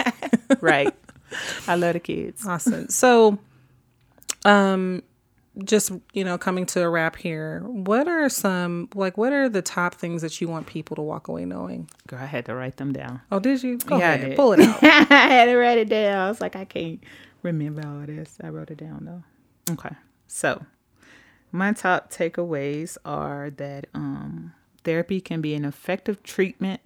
[0.60, 0.92] right
[1.68, 2.88] i love the kids awesome.
[2.88, 3.38] So,
[4.44, 5.02] um,
[5.64, 7.60] just you know, coming to a wrap here.
[7.66, 9.18] What are some like?
[9.18, 11.90] What are the top things that you want people to walk away knowing?
[12.06, 13.78] girl i had to write them down Oh, did you?
[13.78, 14.82] Go Yeah, ahead, pull it out.
[14.82, 16.18] I had to write it down.
[16.18, 17.02] I was like, I can't
[17.42, 18.38] remember all this.
[18.42, 19.72] I wrote it down though.
[19.74, 19.94] Okay.
[20.26, 20.64] So
[21.50, 26.80] my top takeaways are that um, therapy can be an effective treatment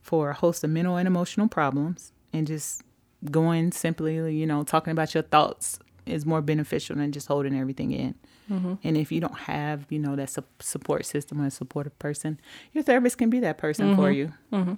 [0.00, 2.82] for a host of mental and emotional problems and just
[3.30, 7.92] going simply, you know, talking about your thoughts is more beneficial than just holding everything
[7.92, 8.14] in.
[8.50, 8.74] Mm-hmm.
[8.82, 12.40] And if you don't have, you know, that su- support system or a supportive person,
[12.72, 14.14] your therapist can be that person for mm-hmm.
[14.14, 14.32] you.
[14.52, 14.74] Mm-hmm.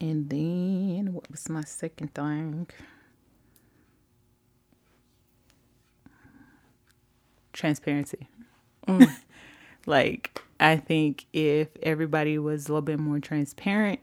[0.00, 2.68] And then what was my second thing?
[7.52, 8.28] Transparency.
[8.86, 9.10] Mm.
[9.86, 14.00] like I think if everybody was a little bit more transparent,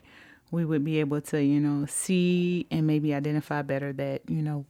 [0.50, 4.64] we would be able to, you know, see and maybe identify better that, you know,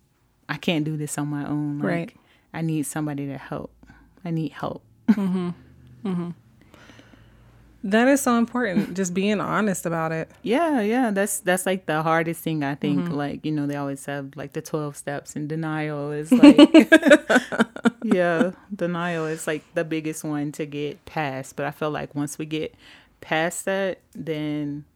[0.49, 1.79] I can't do this on my own.
[1.79, 2.17] Like Right.
[2.53, 3.73] I need somebody to help.
[4.25, 4.83] I need help.
[5.09, 5.51] Mm-hmm.
[6.05, 6.31] Mm-hmm.
[7.85, 8.95] That is so important.
[8.97, 10.31] Just being honest about it.
[10.43, 13.01] Yeah, yeah, that's that's like the hardest thing I think.
[13.01, 13.15] Mm-hmm.
[13.15, 16.57] Like you know, they always have like the twelve steps, and denial is like,
[18.03, 21.57] yeah, denial is like the biggest one to get past.
[21.57, 22.75] But I feel like once we get
[23.21, 24.87] past that, then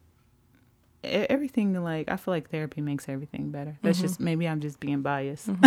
[1.04, 3.78] everything like I feel like therapy makes everything better.
[3.82, 5.48] That's just maybe I'm just being biased.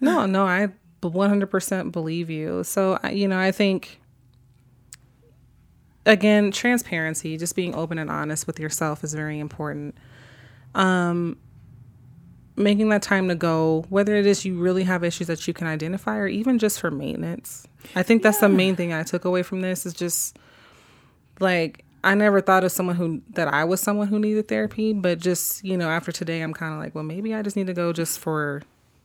[0.00, 0.68] No, no, I
[1.02, 2.64] 100% believe you.
[2.64, 4.00] So, you know, I think,
[6.06, 9.96] again, transparency, just being open and honest with yourself is very important.
[10.74, 11.36] Um,
[12.56, 15.66] making that time to go, whether it is you really have issues that you can
[15.66, 17.66] identify or even just for maintenance.
[17.94, 20.38] I think that's the main thing I took away from this is just
[21.40, 25.18] like, I never thought of someone who that I was someone who needed therapy, but
[25.18, 27.74] just, you know, after today I'm kind of like, well, maybe I just need to
[27.74, 28.62] go just for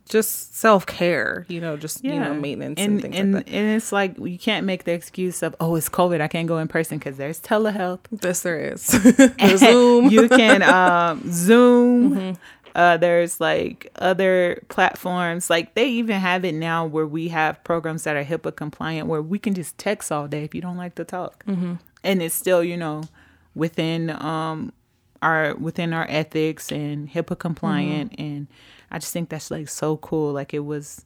[0.10, 3.52] just self-care, you know, just, you know, maintenance and, and things and, like that.
[3.54, 6.58] and it's like you can't make the excuse of oh it's COVID I can't go
[6.58, 8.00] in person because there's telehealth.
[8.12, 8.88] This there is.
[8.88, 10.10] The Zoom.
[10.10, 12.38] you can um, Zoom.
[12.76, 18.04] Uh, there's like other platforms, like they even have it now where we have programs
[18.04, 20.96] that are HIPAA compliant where we can just text all day if you don't like
[20.96, 21.44] to talk,
[22.04, 23.04] and it's still you know
[23.56, 24.74] within um
[25.22, 28.47] our within our ethics and HIPAA compliant, and
[28.91, 30.34] I just think that's like so cool.
[30.34, 31.06] Like it was,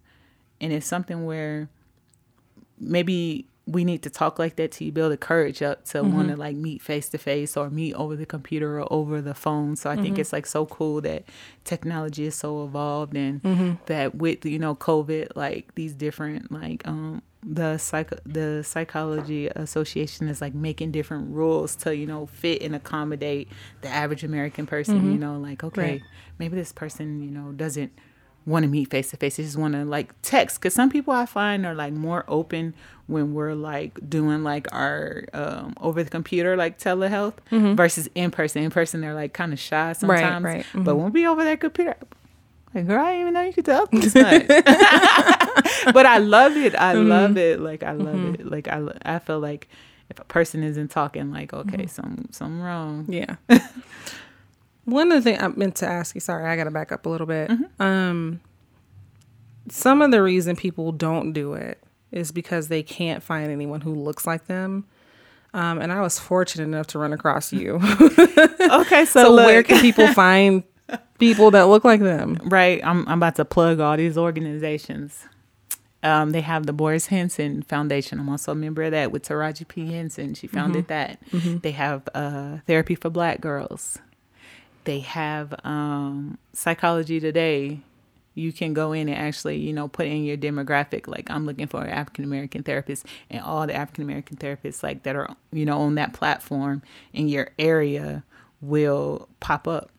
[0.60, 1.70] and it's something where
[2.80, 6.38] maybe we need to talk like that to build the courage up to want to
[6.38, 9.76] like meet face to face or meet over the computer or over the phone.
[9.76, 11.24] So I think it's like so cool that
[11.66, 13.42] technology is so evolved and
[13.88, 20.28] that with you know COVID, like these different like um the psych the psychology association
[20.28, 23.48] is like making different rules to you know fit and accommodate
[23.82, 24.96] the average American person.
[24.96, 25.20] You mm-hmm.
[25.20, 26.02] know, like okay, Right.
[26.40, 27.92] maybe this person you know doesn't
[28.46, 29.38] want to meet face to face.
[29.38, 30.60] They just want to like text.
[30.62, 32.74] Cause some people I find are like more open
[33.08, 37.76] when we're like doing like our um, over the computer like telehealth mm-hmm.
[37.76, 38.64] versus in person.
[38.64, 40.44] In person they're like kind of shy sometimes.
[40.44, 40.66] right.
[40.74, 41.04] But mm-hmm.
[41.04, 41.96] when we over that computer,
[42.74, 44.48] like girl, I didn't even know you could tell this much.
[45.94, 46.76] but I love it.
[46.76, 47.60] I love it.
[47.60, 48.46] Like I love it.
[48.50, 49.68] Like I I feel like
[50.10, 53.06] if a person isn't talking, like okay, some something wrong.
[53.10, 53.36] Yeah.
[54.86, 57.06] One of the things I meant to ask you, sorry, I got to back up
[57.06, 57.52] a little bit.
[57.78, 58.40] Um,
[59.70, 63.94] some of the reason people don't do it is because they can't find anyone who
[63.94, 64.86] looks like them.
[65.54, 67.80] Um, and I was fortunate enough to run across you.
[68.70, 70.64] Okay, so, so where can people find
[71.20, 72.40] people that look like them?
[72.46, 75.26] right, I'm I'm about to plug all these organizations.
[76.04, 78.20] Um, they have the Boris Henson Foundation.
[78.20, 79.92] I'm also a member of that with Taraji P.
[79.92, 80.36] Henson.
[80.36, 81.20] She founded that.
[81.62, 83.98] They have uh, Therapy for Black Girls.
[84.84, 87.82] They have um, Psychology Today.
[88.36, 91.08] You can go in and actually, you know, put in your demographic.
[91.08, 95.02] Like I'm looking for an African American therapist, and all the African American therapists like
[95.04, 98.24] that are, you know, on that platform in your area
[98.62, 99.90] will pop up.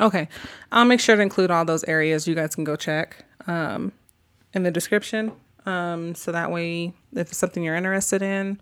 [0.00, 0.28] Okay.
[0.72, 3.92] I'll make sure to include all those areas you guys can go check um,
[4.54, 5.32] in the description.
[5.66, 8.60] Um, so that way, if it's something you're interested in,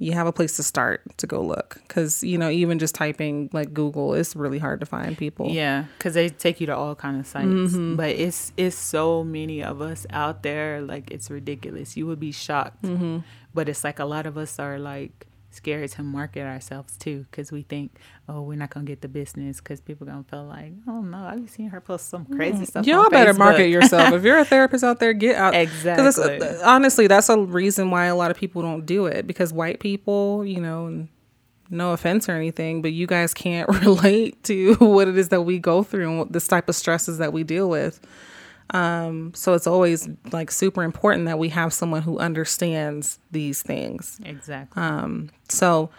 [0.00, 1.80] you have a place to start to go look.
[1.86, 5.50] Because, you know, even just typing like Google, it's really hard to find people.
[5.50, 7.74] Yeah, because they take you to all kind of sites.
[7.76, 11.96] But it's it's so many of us out there, like it's ridiculous.
[11.96, 12.84] You would be shocked.
[13.54, 17.50] But it's like a lot of us are like scared to market ourselves too, because
[17.50, 17.92] we think,
[18.28, 21.48] oh, we're not gonna get the business, because people gonna feel like, oh no, I've
[21.50, 22.86] seen her post some crazy stuff.
[22.86, 24.12] Y'all better market yourself.
[24.14, 25.54] if you're a therapist out there, get out.
[25.54, 26.40] it's- Exactly.
[26.46, 29.80] uh, honestly, that's a reason why a lot of people don't do it because white
[29.80, 31.06] people, you know,
[31.70, 35.58] no offense or anything, but you guys can't relate to what it is that we
[35.58, 38.00] go through and what this type of stresses that we deal with.
[38.70, 44.20] Um, so it's always like super important that we have someone who understands these things.
[44.24, 44.82] Exactly.
[44.82, 45.90] Um, so,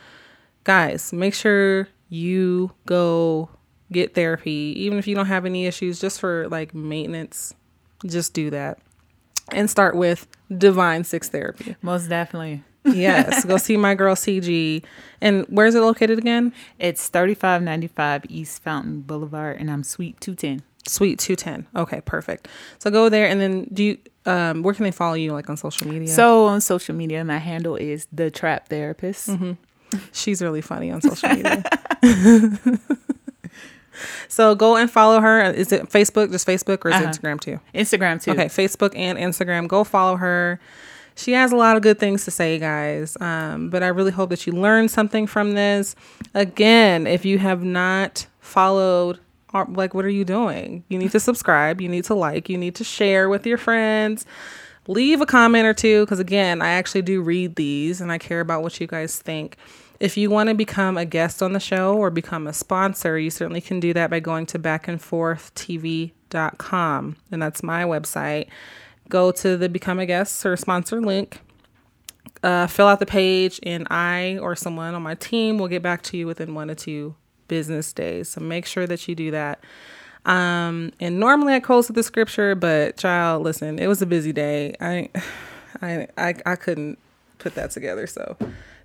[0.64, 3.50] guys, make sure you go
[3.92, 7.54] get therapy, even if you don't have any issues, just for like maintenance.
[8.06, 8.80] Just do that,
[9.52, 11.76] and start with Divine Six Therapy.
[11.82, 12.64] Most definitely.
[12.86, 14.84] Yes, go see my girl CG.
[15.20, 16.54] And where's it located again?
[16.78, 20.62] It's thirty five ninety five East Fountain Boulevard, and I'm Suite two ten.
[20.90, 21.68] Suite two ten.
[21.76, 22.48] Okay, perfect.
[22.80, 23.98] So go there, and then do you?
[24.26, 26.08] Um, where can they follow you, like on social media?
[26.08, 29.30] So on social media, my handle is the Trap Therapist.
[30.12, 31.64] She's really funny on social media.
[34.28, 35.42] so go and follow her.
[35.52, 37.12] Is it Facebook, just Facebook, or is it Uh-huh.
[37.12, 37.60] Instagram too?
[37.74, 38.32] Instagram too.
[38.32, 39.68] Okay, Facebook and Instagram.
[39.68, 40.60] Go follow her.
[41.16, 43.18] She has a lot of good things to say, guys.
[43.20, 45.96] Um, but I really hope that you learned something from this.
[46.34, 49.20] Again, if you have not followed,
[49.54, 50.84] our- like, what are you doing?
[50.90, 51.80] You need to subscribe.
[51.82, 52.50] You need to like.
[52.50, 54.26] You need to share with your friends.
[54.88, 58.42] Leave a comment or two because, again, I actually do read these and I care
[58.42, 59.58] about what you guys think.
[60.00, 63.30] If you want to become a guest on the show or become a sponsor, you
[63.30, 67.16] certainly can do that by going to backandforthtv.com.
[67.32, 68.48] And that's my website.
[69.10, 71.42] Go to the become a guest or sponsor link,
[72.44, 76.02] uh, fill out the page, and I or someone on my team will get back
[76.04, 77.16] to you within one to two
[77.50, 78.30] business days.
[78.30, 79.62] So make sure that you do that.
[80.26, 84.32] Um, and normally I close with the scripture, but child, listen, it was a busy
[84.32, 84.76] day.
[84.80, 85.10] I,
[85.82, 86.98] I, I, I couldn't
[87.40, 88.08] put that together.
[88.08, 88.38] So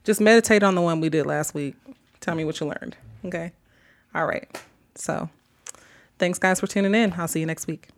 [0.02, 1.76] just meditate on the one we did last week.
[2.20, 2.96] Tell me what you learned.
[3.24, 3.52] Okay.
[4.14, 4.48] All right.
[4.96, 5.28] So
[6.18, 7.12] thanks guys for tuning in.
[7.12, 7.93] I'll see you next week.